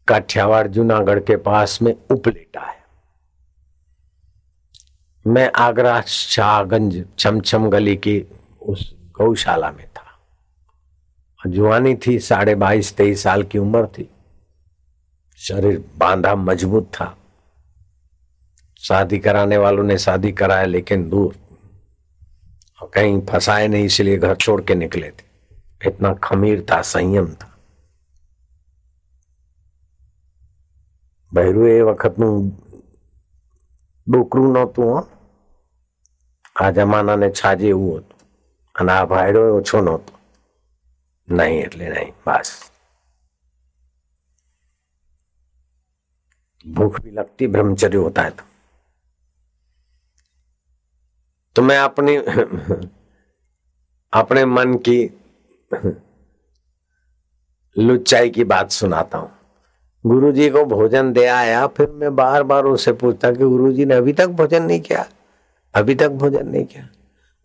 काठियावाड़ 0.08 0.68
जूनागढ़ 0.68 1.20
के 1.20 1.36
पास 1.36 1.82
में 1.82 1.94
उपलेटा 2.10 2.60
है। 2.60 2.76
मैं 5.26 5.52
आगरा, 5.56 6.00
शाहगंज 6.00 7.04
छमछम 7.18 7.70
गली 7.70 7.96
की 7.96 8.24
उस 8.62 8.96
गौशाला 9.12 9.70
में 9.70 9.86
था। 9.86 10.02
जुआनी 11.46 11.98
थी, 12.06 12.18
साढ़े 12.18 12.54
बाईस, 12.54 12.96
तेईस 12.96 13.22
साल 13.22 13.42
की 13.42 13.58
उम्र 13.58 13.86
थी। 13.86 14.10
शरीर 15.36 15.84
बांधा 15.96 16.34
मज़बूत 16.34 16.84
था। 16.94 17.16
शादी 18.78 19.18
कराने 19.18 19.58
वालों 19.58 19.84
ने 19.84 19.98
शादी 19.98 20.32
कराया, 20.32 20.64
लेकिन 20.64 21.08
दूर। 21.08 21.36
कहीं 22.94 23.20
फंसाए 23.20 23.68
नहीं, 23.68 23.84
इसलिए 23.84 24.16
घर 24.16 24.34
छोड़ 24.34 24.62
के 24.62 24.74
निकले 24.74 25.10
थे। 25.10 25.26
इतना 25.88 26.14
खमीर 26.14 26.66
था, 26.70 26.82
संयम 26.82 27.26
था। 27.26 27.55
બહેરું 31.36 31.67
એ 31.69 31.77
વખતનું 31.84 32.36
ડોકરું 34.07 34.49
નહોતું 34.53 34.88
હો 34.88 34.99
આ 36.55 36.71
જમાનાને 36.71 37.29
છાજે 37.31 37.67
એવું 37.69 37.93
હતું 37.93 38.17
અને 38.75 38.91
આ 38.91 39.05
ભાઈડો 39.05 39.41
ઓછો 39.55 39.81
નહોતો 39.81 40.13
નહીં 41.27 41.63
એટલે 41.63 41.86
નહીં 41.89 42.13
બસ 42.25 42.51
भूख 46.65 46.99
भी 47.01 47.12
लगती 47.12 47.47
ब्रह्मचर्य 47.47 47.97
होता 47.97 48.21
है 48.21 48.29
तो 48.29 48.43
तो 51.55 51.62
मैं 51.62 51.77
अपनी 51.79 52.15
अपने 54.13 54.45
मन 54.47 54.77
की 54.88 54.99
लुच्चाई 57.75 58.29
की 58.29 58.43
बात 58.43 58.71
सुनाता 58.71 59.17
हूं 59.17 59.29
गुरु 60.05 60.31
जी 60.31 60.49
को 60.49 60.63
भोजन 60.65 61.12
दे 61.13 61.25
आया 61.25 61.65
फिर 61.67 61.89
मैं 61.91 62.15
बार 62.15 62.43
बार 62.43 62.65
उससे 62.65 62.91
पूछता 62.93 63.31
कि 63.31 63.43
गुरु 63.45 63.71
जी 63.71 63.86
ने 63.86 63.95
अभी 63.95 64.13
तक 64.13 64.29
भोजन 64.38 64.63
नहीं 64.63 64.79
किया 64.81 65.05
अभी 65.73 65.95
तक 65.95 66.12
भोजन 66.21 66.47
नहीं 66.47 66.65
किया 66.65 66.88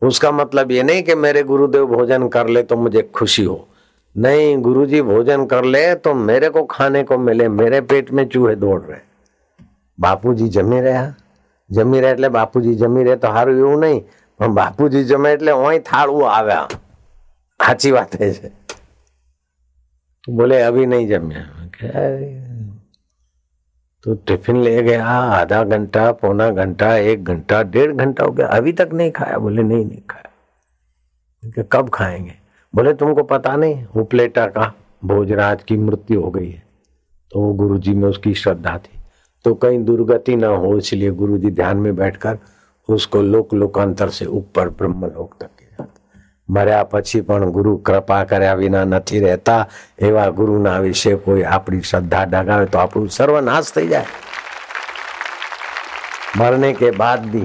उसका 0.02 0.30
मतलब 0.32 0.70
ये 0.72 0.82
नहीं 0.82 1.02
कि 1.02 1.14
मेरे 1.14 1.42
गुरुदेव 1.42 1.86
भोजन 1.86 2.28
कर 2.28 2.48
ले 2.48 2.62
तो 2.62 2.76
मुझे 2.76 3.02
खुशी 3.14 3.44
हो 3.44 3.66
नहीं 4.16 4.56
गुरुजी 4.62 5.02
भोजन 5.04 5.46
कर 5.46 5.64
ले 5.64 5.94
तो 5.96 6.14
मेरे 6.14 6.48
को 6.48 6.64
खाने 6.64 7.02
को 7.02 7.18
मिले 7.18 7.48
मेरे 7.54 7.80
पेट 7.82 8.10
में 8.10 8.26
चूहे 8.26 8.54
दौड़ 8.56 8.80
रहे 8.82 9.00
બાપુજી 9.98 10.48
જમી 10.48 10.80
રહ્યા 10.80 11.12
જમી 11.70 12.00
રહ્યા 12.00 12.10
એટલે 12.10 12.28
બાપુજી 12.30 12.74
જમી 12.74 13.04
રહે 13.04 13.16
તો 13.16 13.28
સારું 13.28 13.60
એવું 13.60 13.80
નહીં 13.80 14.00
પણ 14.40 14.54
બાપુજી 14.54 15.04
જમે 15.04 15.32
એટલે 15.32 15.52
ઓય 15.58 15.80
થાળું 15.80 16.26
આવ્યા 16.30 16.68
સાચી 17.60 17.92
વાત 17.92 18.16
એ 18.18 18.30
છે 18.32 18.50
બોલે 20.24 20.56
अभी 20.62 20.86
नहीं 20.86 21.08
जम्या 21.08 21.42
तो 24.03 24.13
टिफ़िन 24.13 24.61
ले 24.61 24.83
गया, 24.83 25.07
आधा 25.07 25.63
घंटा, 25.63 26.11
पौना 26.11 26.49
घंटा, 26.49 26.95
एक 26.95 27.23
घंटा, 27.23 27.63
डेढ़ 27.63 27.91
घंटा 27.91 28.23
हो 28.23 28.31
गया। 28.31 28.47
अभी 28.47 28.73
तक 28.73 28.89
नहीं 28.93 29.11
खाया। 29.11 29.37
बोले, 29.37 29.63
नहीं 29.63 29.85
नहीं 29.85 30.01
खाया। 30.09 30.31
कब 31.71 31.89
खाएँगे? 31.89 32.33
बोले, 32.75 32.93
तुमको 32.93 33.23
पता 33.23 33.55
नहीं 33.55 33.85
उपलेटा 33.85 34.45
का 34.47 34.73
भोजराज 35.05 35.63
की 35.63 35.77
मृत्यु 35.77 36.21
हो 36.21 36.31
गई 36.31 36.49
है। 36.49 36.63
तो 37.31 37.39
वो 37.39 37.53
गुरु 37.53 37.77
जी 37.77 37.93
में 37.93 38.09
उसकी 38.09 38.33
श्रद्धा 38.33 38.77
थी। 38.77 38.99
तो 39.43 39.53
कहीं 39.53 39.83
दुर्गति 39.83 40.35
ना 40.35 40.47
हो, 40.47 40.77
इसलिए 40.77 41.11
गुरु 41.11 41.37
जी 41.37 41.51
ध्यान 41.51 41.77
में 41.77 41.95
बैठकर 41.95 42.37
उसको 42.89 43.21
लोक 43.21 43.53
लोकांतर 43.53 44.09
से 44.09 44.25
ऊपर 44.25 44.69
ब्रह्म 44.69 45.05
लोक 45.05 45.35
तक 45.41 45.49
મર્યા 46.50 46.84
પછી 46.86 47.22
પણ 47.22 47.52
ગુરુ 47.52 47.78
કૃપા 47.80 48.24
કર્યા 48.24 48.54
વિના 48.54 48.84
નથી 48.84 49.20
રહેતા 49.20 49.62
એવા 50.00 50.30
ગુરુના 50.32 50.78
વિશે 50.80 51.16
કોઈ 51.18 51.44
આપણી 51.48 51.82
શ્રદ્ધા 51.82 52.24
ડગાવે 52.26 52.66
તો 52.66 52.78
આપણું 52.78 53.10
સર્વનાશ 53.10 53.72
થઈ 53.72 53.88
જાય 53.88 54.06
मरने 56.38 56.72
के 56.74 56.90
बाद 56.92 57.20
भी 57.26 57.44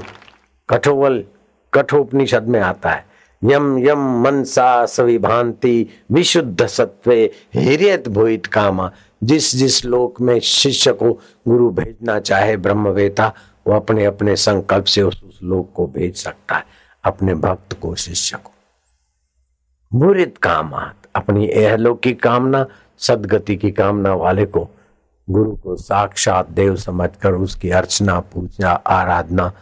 कठोवल 0.68 1.24
कठोपनिषद 1.72 2.48
में 2.48 2.60
आता 2.62 2.90
है 2.90 3.04
यम 3.42 3.78
यम 3.78 4.02
मनसा 4.22 4.84
सविभांति 4.86 5.74
विशुद्ध 6.12 6.66
सत्वे 6.68 7.18
हिरियत 7.54 8.08
भूत 8.08 8.46
कामा 8.46 8.90
जिस 9.22 9.54
जिस 9.56 9.84
लोक 9.84 10.20
में 10.20 10.38
शिष्य 10.40 10.92
को 10.92 11.12
गुरु 11.48 11.70
भेजना 11.70 12.18
चाहे 12.20 12.56
ब्रह्मवेता 12.56 13.32
वो 13.66 13.74
अपने 13.74 14.04
अपने 14.04 14.36
संकल्प 14.38 14.84
से 14.86 15.02
उस, 15.02 15.22
उस 15.24 15.38
लोक 15.42 15.72
को 15.74 15.86
भेज 15.88 16.16
सकता 16.16 16.56
है 16.56 16.64
अपने 17.04 17.34
भक्त 17.36 17.78
को 17.80 17.94
शिष्य 17.96 18.36
को 18.36 18.52
बुरित 19.92 20.38
कामात 20.38 21.08
अपनी 21.14 21.46
एहलोक 21.54 22.00
की 22.00 22.14
कामना 22.16 22.66
सदगति 23.00 23.56
की 23.56 23.70
कामना 23.72 24.14
वाले 24.16 24.46
को 24.48 24.68
गुरु 25.28 25.54
को 25.56 25.76
साक्षात 25.78 26.50
देव 26.52 26.76
समझकर 26.78 27.34
उसकी 27.36 27.70
अर्चना 27.72 28.18
पूजा 28.32 28.70
आराधना 28.90 29.52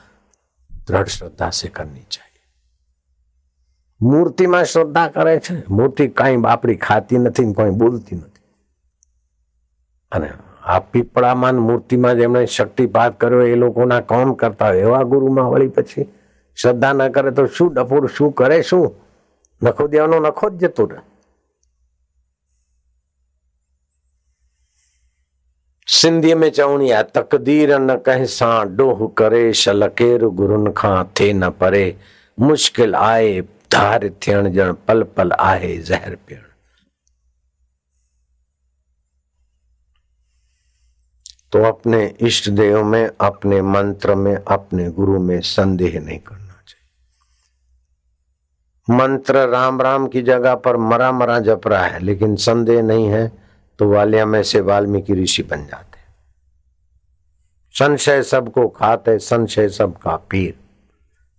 दृढ़ 0.70 1.09
श्रद्धा 1.09 1.50
से 1.52 1.68
करनी 1.70 2.04
चाहिए 2.11 2.30
મૂર્તિમાં 4.00 4.66
શ્રદ્ધા 4.66 5.09
કરે 5.09 5.35
છે 5.40 5.54
મૂર્તિ 5.70 6.04
કઈ 6.11 6.37
બાપડી 6.38 6.78
ખાતી 6.78 7.18
નથી 7.18 7.52
કોઈ 7.54 7.72
બોલતી 7.72 8.16
નથી 8.16 8.44
અને 10.12 10.30
આ 10.64 10.80
પીપળામાં 10.83 11.56
મૂર્તિમાં 11.59 12.16
જેમણે 12.16 12.46
શક્તિપાત 12.46 13.18
કર્યો 13.18 13.42
એ 13.46 13.56
લોકોના 13.56 14.02
કોમ 14.04 14.33
કરતા 14.37 14.68
હોય 14.68 14.87
એવા 14.87 15.04
ગુરુમાં 15.06 15.50
વળી 15.50 15.72
પછી 15.72 16.06
શ્રદ્ધા 16.59 16.94
ન 16.94 17.12
કરે 17.12 17.33
તો 17.33 17.46
શું 17.48 17.70
ડપોર 17.70 18.09
શું 18.11 18.33
કરે 18.35 18.59
શું 18.62 18.87
નખો 19.62 19.85
દેવાનો 19.94 20.16
નખો 20.26 20.50
જ 20.50 20.62
જતો 20.62 20.85
રહે 20.90 21.00
सिंधीअ 25.88 26.35
में 26.37 26.50
चवणी 26.50 26.90
आहे 26.90 27.02
तकदीर 27.14 27.70
न 27.78 27.96
कंहिं 28.06 28.26
सां 28.33 28.76
डोह 28.76 29.00
करे 29.18 29.52
शलकेर 29.62 30.24
गुरुनि 30.40 30.72
खां 30.76 30.98
थिए 31.18 31.33
न 31.33 31.48
परे 31.61 31.87
मुश्किल 32.38 32.94
आए 32.94 33.40
धार 33.72 34.09
थियण 34.22 34.46
ॼण 34.59 34.72
पल 34.88 35.02
पल 35.16 35.33
आहे 35.38 35.76
ज़हर 35.88 36.14
पियण 36.26 36.44
तो 41.52 41.62
अपने 41.64 42.04
इष्ट 42.22 42.48
देव 42.50 42.83
में 42.85 43.06
अपने 43.20 43.61
मंत्र 43.74 44.14
में 44.14 44.35
अपने 44.35 44.88
गुरु 44.98 45.18
में 45.20 45.40
संदेह 45.40 46.00
नहीं 46.00 46.18
करना 46.18 46.38
चाहिए 46.38 46.43
मंत्र 48.88 49.48
राम 49.50 49.82
राम 49.82 50.08
की 50.08 50.21
जगह 50.21 50.56
पर 50.56 50.78
मरा 50.78 51.12
मरा 51.12 51.39
जप 51.39 51.67
रहा 51.67 51.86
है, 51.86 52.00
लेकिन 52.00 52.36
संदेह 52.36 52.82
नहीं 52.82 53.08
है 53.08 53.32
तो 53.80 53.89
वालिया 53.89 54.26
में 54.26 54.41
से 54.43 54.62
वाल्मीकि 54.62 55.13
ऋषि 55.13 55.43
बन 55.43 55.65
जाते 55.65 56.04
संशय 57.74 58.21
सबको 58.24 58.67
खाते 58.69 59.17
संशय 59.19 59.69
सबका 59.69 60.15
पीर। 60.30 60.54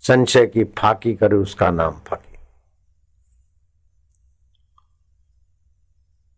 संशय 0.03 0.47
की 0.47 0.65
फाकी 0.79 1.15
करे 1.15 1.37
उसका 1.37 1.71
नाम 1.71 1.95
फकीर। 2.07 2.39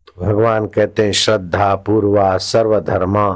तो 0.06 0.24
भगवान 0.24 0.66
कहते 0.66 1.04
हैं, 1.04 1.12
श्रद्धा 1.12 1.74
पूर्वा 1.76 2.36
सर्वधर्मा, 2.38 3.28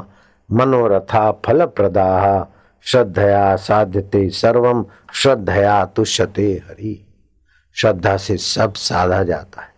मनोरथा 0.49 1.31
फल 1.45 1.65
प्रदा 1.65 2.47
श्रद्धया 2.85 3.55
साध्यते 3.55 4.29
सर्वम 4.29 4.85
श्रद्धया 5.13 5.83
तुष्यते 5.85 6.51
हरि। 6.67 6.95
श्रद्धा 7.73 8.17
से 8.17 8.37
सब 8.37 8.73
साधा 8.73 9.23
जाता 9.23 9.61
है। 9.61 9.73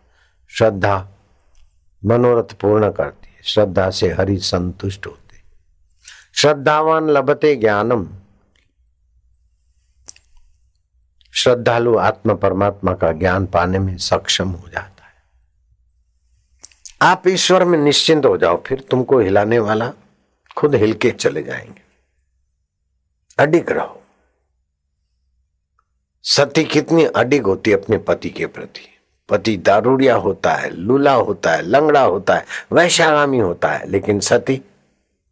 श्रद्धा 0.47 1.07
मनोरथ 2.05 2.53
पूर्ण 2.53 2.91
करती 2.91 3.27
है। 3.27 3.41
श्रद्धा 3.43 3.89
से 3.89 4.13
हरि 4.13 4.37
संतुष्ट 4.37 5.07
होते 5.07 5.25
श्रद्धावान 6.35 7.09
लभते 7.09 7.55
ज्ञानम। 7.55 8.07
श्रद्धालु 11.33 11.97
आत्मा 11.97 12.33
परमात्मा 12.33 12.93
का 12.93 13.11
ज्ञान 13.11 13.45
पाने 13.45 13.79
में 13.79 13.97
सक्षम 13.97 14.49
हो 14.49 14.69
जाता 14.69 15.05
है। 15.05 15.13
आप 17.01 17.27
ईश्वर 17.27 17.65
में 17.65 17.79
निश्चिंत 17.79 18.25
हो 18.25 18.37
जाओ, 18.37 18.63
फिर 18.63 18.79
तुमको 18.79 19.19
हिलाने 19.19 19.59
वाला 19.59 19.93
खुद 20.57 20.75
हिल 20.75 20.93
के 20.93 21.11
चले 21.11 21.43
जाएँगे। 21.43 21.81
अडिग 23.39 23.69
रहो। 23.69 24.04
सती 26.27 26.63
कितनी 26.63 27.05
अडिग 27.05 27.45
होती 27.45 27.71
है 27.71 27.77
अपने 27.77 27.97
पति 27.97 28.29
के 28.29 28.45
प्रति। 28.45 28.99
पति 29.29 29.57
दारूडिया 29.57 30.15
होता 30.15 30.53
है, 30.53 30.69
लूला 30.69 31.13
होता 31.13 31.51
है, 31.51 31.61
लंगड़ा 31.61 32.01
होता 32.01 32.35
है, 32.35 32.45
वैश्यागामी 32.71 33.39
होता 33.39 33.69
है, 33.69 33.89
लेकिन 33.89 34.19
सती 34.19 34.61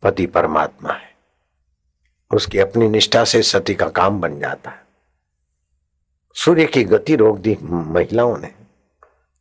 पति 0.03 0.25
परमात्मा 0.25 0.93
है। 0.93 1.12
उसकी 2.34 2.60
अपनी 2.60 2.89
निष्ठा 2.89 3.23
से 3.23 3.41
सती 3.41 3.75
का 3.75 3.89
काम 3.89 4.21
बन 4.21 4.39
जाता 4.39 4.69
है। 4.69 4.84
सूर्य 6.36 6.65
की 6.65 6.84
गति 6.84 7.15
रोक 7.15 7.38
दी, 7.38 7.58
महिलाओं 7.63 8.38
ने। 8.38 8.51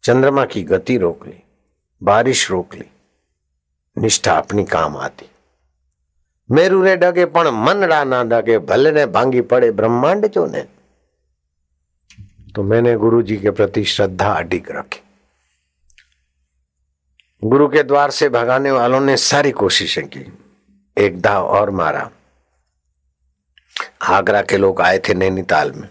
चंद्रमा 0.02 0.44
की 0.44 0.62
गति 0.62 0.98
रोक 0.98 1.26
ली, 1.26 1.42
बारिश 2.02 2.50
रोक 2.50 2.74
ली, 2.74 2.90
निष्ठा 3.98 4.36
अपनी 4.36 4.64
काम 4.64 4.96
आती। 4.96 5.30
मेरू 6.50 6.82
रे 6.82 6.96
डगे, 6.96 7.24
पण 7.24 7.48
मनड़ा 7.48 8.04
ना 8.04 8.24
डगे, 8.24 8.58
भले 8.58 8.92
ने 8.92 9.06
भांगी 9.06 9.40
पड़े 9.40 9.70
ब्रह्मांड 9.70 10.26
जो 10.26 10.46
ने। 10.46 10.81
तो 12.56 12.62
मैंने 12.62 12.96
गुरु 12.96 13.22
जी 13.22 13.36
के 13.36 13.50
प्रति 13.50 13.84
श्रद्धा 13.84 14.32
अडिग 14.32 14.70
रखी। 14.70 15.00
गुरु 17.44 17.68
के 17.68 17.82
द्वार 17.82 18.10
से 18.10 18.28
भगाने 18.28 18.70
वालों 18.70 19.00
ने 19.00 19.16
सारी 19.16 19.50
कोशिशें 19.50 20.08
की। 20.08 20.38
एक 20.98 21.20
दाव 21.20 21.46
और 21.46 21.70
मारा। 21.70 22.10
आगरा 24.02 24.42
के 24.42 24.56
लोग 24.56 24.80
आए 24.80 24.98
थे 24.98 25.14
नैनीताल 25.14 25.72
में। 25.72 25.88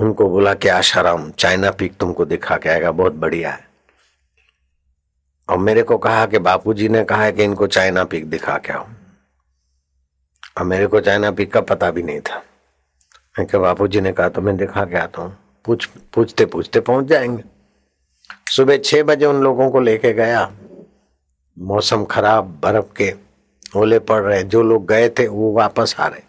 उनको 0.00 0.30
बोला 0.30 0.54
कि 0.54 0.68
आशाराम, 0.68 1.30
चाइना 1.30 1.70
पीक 1.70 1.96
तुमको 1.96 2.24
दिखा 2.24 2.56
के 2.56 2.68
आएगा, 2.68 2.90
बहुत 2.90 3.12
बढ़िया 3.12 3.50
है। 3.50 3.68
और 5.48 5.58
मेरे 5.58 5.82
को 5.82 5.98
कहा 5.98 6.26
कि 6.26 6.38
बापूजी 6.38 6.88
ने 6.88 7.04
कहा 7.04 7.24
है 7.24 7.32
कि 7.32 7.44
इनको 7.44 7.66
चाइना 7.66 8.04
पीक 8.04 8.30
दिखा 8.30 8.58
के 8.58 8.72
आओ। 8.72 8.88
और 10.58 10.64
मेरे 10.64 10.86
को 10.86 11.00
चाइना 11.00 11.30
पीक 11.30 11.52
का 11.52 11.60
पता 11.60 11.90
भी 11.90 12.02
नहीं 12.02 12.20
था। 12.20 12.44
क्या 13.46 13.60
बापू 13.60 13.86
जी 13.86 14.00
ने 14.00 14.12
कहा 14.12 14.28
तो 14.28 14.40
मैं 14.40 14.56
दिखा 14.56 14.84
के 14.84 14.96
आता 14.96 15.22
हूँ। 15.22 15.38
पूछ, 15.64 15.86
पूछते 15.86 16.46
पूछते 16.46 16.80
पहुँच 16.80 17.06
जाएँगे। 17.06 17.44
सुबह 18.50 18.76
छह 18.76 19.02
बजे 19.02 19.26
उन 19.26 19.42
लोगों 19.42 19.70
को 19.70 19.80
लेके 19.80 20.12
गया। 20.12 20.52
मौसम 21.58 22.04
खराब, 22.04 22.60
बर्फ़ 22.62 22.96
के 22.96 23.14
ओले 23.76 23.98
पड़ 23.98 24.22
रहे। 24.22 24.42
जो 24.42 24.62
लोग 24.62 24.86
गए 24.86 25.08
थे, 25.08 25.28
वो 25.28 25.52
वापस 25.52 25.96
आ 25.98 26.06
रहे। 26.06 26.20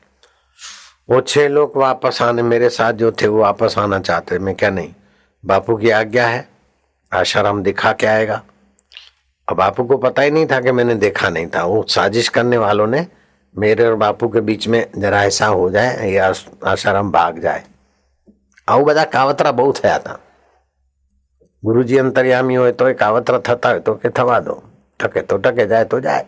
वो 1.10 1.22
छह 1.22 1.48
लोग 1.48 1.78
वापस 1.78 2.22
आने, 2.22 2.42
मेरे 2.42 2.70
साथ 2.70 2.94
जो 2.94 3.12
थे, 3.12 3.28
वो 3.28 3.42
वापस 3.42 3.76
आना 3.78 4.00
चाहते। 4.00 4.40
मैं 4.40 4.56
क्या 4.56 4.70
नहीं? 4.70 4.94
बापू 5.46 5.78
की 5.78 5.90
आज्ञा 5.90 6.28
है। 6.28 6.50
आशाराम 7.14 7.64
दिखा 7.64 7.94
के 7.94 8.08
आएगा। 8.08 8.44
अब 9.50 9.58
बापू 9.58 9.84
को 9.84 9.98
पता 9.98 10.22
ही 10.22 10.32
नहीं 10.32 10.48
था 10.48 10.62
कि 10.62 10.72
मैंने 10.72 10.96
देखा 10.96 11.30
नहीं 11.30 11.48
था। 11.48 11.64
वो 11.64 11.86
साजिश 11.90 12.30
करने 12.30 12.58
वालों 12.58 12.88
ने 12.88 13.08
मेरे 13.55 13.87
और 13.87 13.95
बापू 13.97 14.29
के 14.29 14.41
बीच 14.43 14.69
में 14.69 14.85
जरा 14.99 15.23
ऐसा 15.25 15.47
हो 15.49 15.71
जाए 15.71 16.11
या 16.11 16.33
आशाराम 16.67 17.11
भाग 17.13 17.39
जाए 17.41 17.65
આવું 18.69 18.87
બધા 18.87 19.03
કાવતરા 19.07 19.51
બહુ 19.53 19.73
થયા 19.73 19.97
હતા 19.97 20.15
ગુરુજી 21.63 21.99
અંતર્યામી 21.99 22.57
હોય 22.57 22.73
તો 22.73 22.89
કાવતરા 22.95 23.39
થતા 23.41 23.69
હોય 23.69 23.81
તો 23.81 23.95
કે 23.97 24.11
થવા 24.11 24.39
દો 24.41 24.57
ટકે 25.01 25.23
તો 25.23 25.39
ટકે 25.39 25.67
જાય 25.67 25.87
તો 25.87 26.01
जाए 26.01 26.25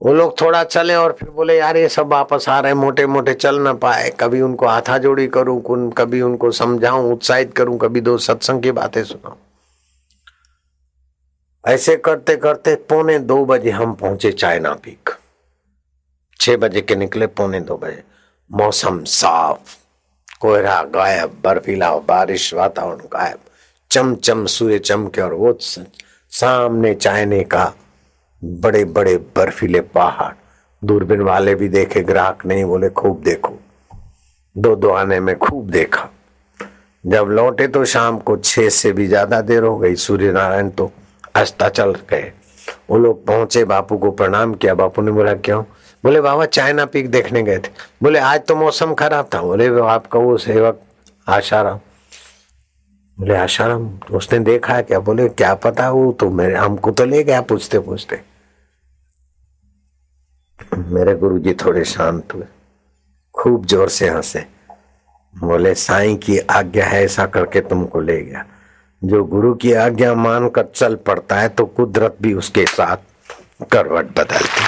वो 0.00 0.12
लोग 0.12 0.30
थोड़ा 0.40 0.62
चले 0.66 0.94
और 0.96 1.12
फिर 1.18 1.28
बोले 1.32 1.56
यार 1.56 1.76
ये 1.76 1.88
सब 1.90 2.06
वापस 2.10 2.48
आ 2.48 2.58
रहे 2.60 2.74
मोटे 2.76 3.06
मोटे 3.06 3.34
चल 3.36 3.58
ना 3.60 3.72
पाए 3.82 4.08
कभी 4.20 4.40
उनको 4.42 4.66
हाथा 4.66 4.96
जोड़ी 4.98 5.26
करूं 5.36 5.58
कभी 5.98 6.22
उनको 6.22 6.50
समझाऊं 6.52 7.12
उत्साहित 7.12 7.52
करूं 7.54 7.76
कभी 7.78 8.00
दो 8.02 8.16
सत्संग 8.20 8.62
की 8.62 8.72
बातें 8.72 9.02
सुनाऊं 9.04 9.36
ऐसे 11.63 11.95
करते 11.97 12.35
करते 12.35 12.75
पौने 12.89 13.17
दो 13.19 13.43
बजे 13.45 13.69
हम 13.69 13.93
पहुँचे 13.93 14.31
चाइना 14.31 14.73
पीक। 14.73 15.09
छह 16.39 16.57
बजे 16.57 16.81
के 16.81 16.95
निकले 16.95 17.27
पौने 17.27 17.59
दो 17.59 17.75
बजे। 17.77 18.03
मौसम 18.51 19.03
साफ़, 19.03 19.75
कोहरा, 20.41 20.81
गायब 20.85 21.35
बर्फीला 21.43 21.89
बारिश, 22.07 22.53
वातावरण 22.53 22.99
गायब। 23.13 23.39
चम 23.91 24.13
चम 24.17 24.45
सूर्य 24.45 24.79
चमके 24.79 25.21
और 25.21 25.33
वो 25.33 25.57
सामने 25.59 26.93
चाइने 26.95 27.43
का 27.43 27.73
बड़े 28.41 28.83
बड़े 28.85 29.15
बर्फीले 29.35 29.81
पहाड़। 29.81 30.33
दूरबीन 30.81 31.21
वाले 31.21 31.55
भी 31.55 31.69
देखे, 31.69 32.01
ग्राहक 32.03 32.45
नहीं, 32.45 32.63
बोले, 32.65 32.89
खूब 32.91 33.21
देखो। 33.23 33.57
दो 34.55 34.75
दो 34.75 34.89
आने 34.91 35.19
में 35.19 35.37
खूब 35.37 35.69
देखा। 35.69 36.09
जब 37.03 37.27
लौटे 37.29 37.67
तो 37.67 37.83
शाम 37.85 38.19
को 38.19 38.37
छह 38.37 38.69
से 38.69 38.91
भी 38.91 39.07
ज़्यादा 39.07 39.41
देर 39.41 39.63
हो 39.63 39.77
गई। 39.77 39.95
सूर्य 39.95 40.31
नारायण 40.31 40.69
तो 40.69 40.91
अस्ताचल 41.37 41.93
गए 42.09 42.31
वो 42.89 42.97
लोग 42.97 43.25
पहुँचे, 43.25 43.63
बापू 43.65 43.97
को 43.97 44.11
प्रणाम 44.11 44.53
किया। 44.53 44.73
बापू 44.73 45.01
ने 45.01 45.11
बोला, 45.11 45.33
क्यों? 45.35 45.63
बोले, 46.03 46.21
बाबा, 46.21 46.45
चाइना 46.47 46.85
पीक 46.85 47.09
देखने 47.11 47.41
गए 47.43 47.57
थे। 47.57 47.69
बोले, 48.03 48.19
आज 48.19 48.45
तो 48.47 48.55
मौसम 48.55 48.93
खराब 48.93 49.29
था। 49.33 49.41
बोले, 49.41 49.67
आपका 49.81 50.19
वो 50.19 50.37
सेवक 50.37 50.81
आशाराम। 51.27 51.79
बोले, 53.17 53.35
आशाराम, 53.35 53.87
उसने 54.11 54.39
देखा 54.39 54.81
क्या? 54.81 54.99
बोले, 54.99 55.27
क्या 55.29 55.53
पता 55.55 55.89
वो 55.91 56.11
तो 56.11 56.29
मेरे, 56.29 56.55
हमको 56.55 56.91
तो 56.91 57.05
ले 57.05 57.23
गया 57.23 57.41
पूछते 57.41 57.79
पूछते। 57.79 58.21
मेरे 60.77 61.15
गुरु 61.15 61.39
जी 61.39 61.53
थोड़े 61.55 61.83
शांत 61.85 62.33
हुए, 62.33 62.45
खूब 63.35 63.65
ज़ोर 63.65 63.89
से 63.89 64.09
हंसे। 64.09 64.45
बोले, 65.33 65.73
साईं 65.75 66.17
की 66.17 66.37
आज्ञा 66.39 66.85
है, 66.85 67.03
ऐसा 67.03 67.25
करके 67.25 67.61
तुमको 67.61 68.01
ले 68.01 68.21
गया। 68.21 68.45
जो 69.01 69.23
गुरु 69.25 69.53
की 69.55 69.73
आज्ञा 69.75 70.13
मानकर 70.15 70.65
चल 70.65 70.95
पड़ता 71.07 71.35
है 71.35 71.49
तो 71.49 71.65
कुदरत 71.67 72.15
भी 72.21 72.33
उसके 72.33 72.65
साथ 72.65 73.65
करवट 73.71 74.05
बदलती 74.11 74.65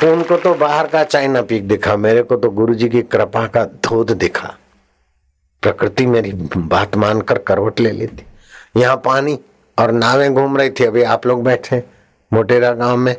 तो 0.00 0.12
उनको 0.12 0.36
तो 0.36 0.54
बाहर 0.54 0.86
का 0.86 1.02
चाइना 1.04 1.42
पीक 1.42 1.66
दिखा, 1.68 1.96
मेरे 1.96 2.22
को 2.22 2.36
तो 2.36 2.50
गुरु 2.50 2.74
जी 2.74 2.88
की 2.88 3.02
कृपा 3.04 3.46
का 3.46 3.64
धोध 3.64 4.10
दिखा। 4.12 4.54
प्रकृति 5.62 6.06
मेरी 6.06 6.32
बात 6.56 6.96
मानकर 6.96 7.38
करवट 7.38 7.80
ले 7.80 7.90
लेती। 7.90 8.24
यहाँ 8.76 8.96
पानी 8.96 9.38
और 9.78 9.92
नावें 9.92 10.34
घूम 10.34 10.56
रही 10.56 10.70
थी, 10.70 10.84
अभी 10.84 11.02
आप 11.04 11.26
लोग 11.26 11.44
बैठे 11.44 11.82
मोटेरा 12.32 12.72
गाँव 12.72 12.96
में। 12.96 13.16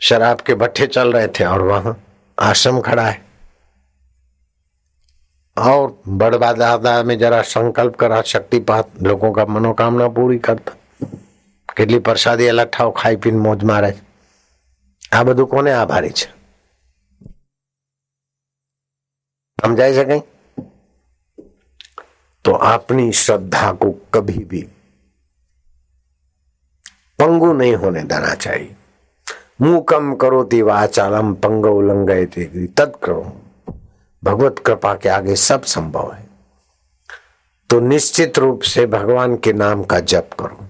शराब 0.00 0.40
के 0.40 0.54
भट्ठे 0.54 0.86
चल 0.86 1.12
रहे 1.12 1.28
थे 1.28 1.44
और 1.44 1.62
वहाँ 1.62 1.96
आश्रम 2.38 2.80
खड़ा 2.80 3.02
है। 3.02 3.20
और 5.57 5.85
बड़बा 6.15 6.51
दादा 6.55 7.01
में 7.03 7.17
जरा 7.19 7.41
संकल्प 7.49 7.95
करा 7.95 8.21
शक्तिपात 8.27 9.01
लोगों 9.03 9.31
का 9.33 9.45
मनोकामना 9.47 10.07
पूरी 10.11 10.39
करता 10.41 10.75
કેટલી 11.77 11.99
પ્રસાદી 11.99 12.45
અલઠાઓ 12.49 12.91
ખાઈ 12.91 13.17
પીને 13.23 13.39
મોજ 13.39 13.63
મારે 13.65 13.89
આ 15.11 15.23
બધું 15.23 15.47
કોને 15.47 15.71
આભારી 15.73 16.13
છે 16.13 16.27
સમજાય 19.59 19.93
છે 19.99 20.05
કઈ 20.11 20.23
तो 22.45 22.51
अपनी 22.65 23.05
श्रद्धा 23.19 23.71
को 23.73 23.87
कभी 24.13 24.43
भी 24.51 24.59
पंगु 27.19 27.49
नहीं 27.53 27.75
होने 27.75 28.03
देना 28.05 28.33
चाहिए 28.35 28.75
मूकम 29.61 30.13
करोति 30.15 30.61
वाचालम 30.63 31.33
पंग 31.43 31.65
उल्लंघे 31.71 32.19
तद 32.77 32.93
करो 33.03 33.19
भगवत 34.24 34.58
कृपा 34.58 34.94
के 34.94 35.08
आगे 35.08 35.36
सब 35.36 35.62
संभव 35.62 36.12
है। 36.12 36.28
तो 37.70 37.80
निश्चित 37.80 38.38
रूप 38.38 38.62
से 38.62 38.86
भगवान 38.86 39.36
के 39.36 39.52
नाम 39.52 39.84
का 39.84 40.00
जप 40.00 40.30
करो। 40.40 40.66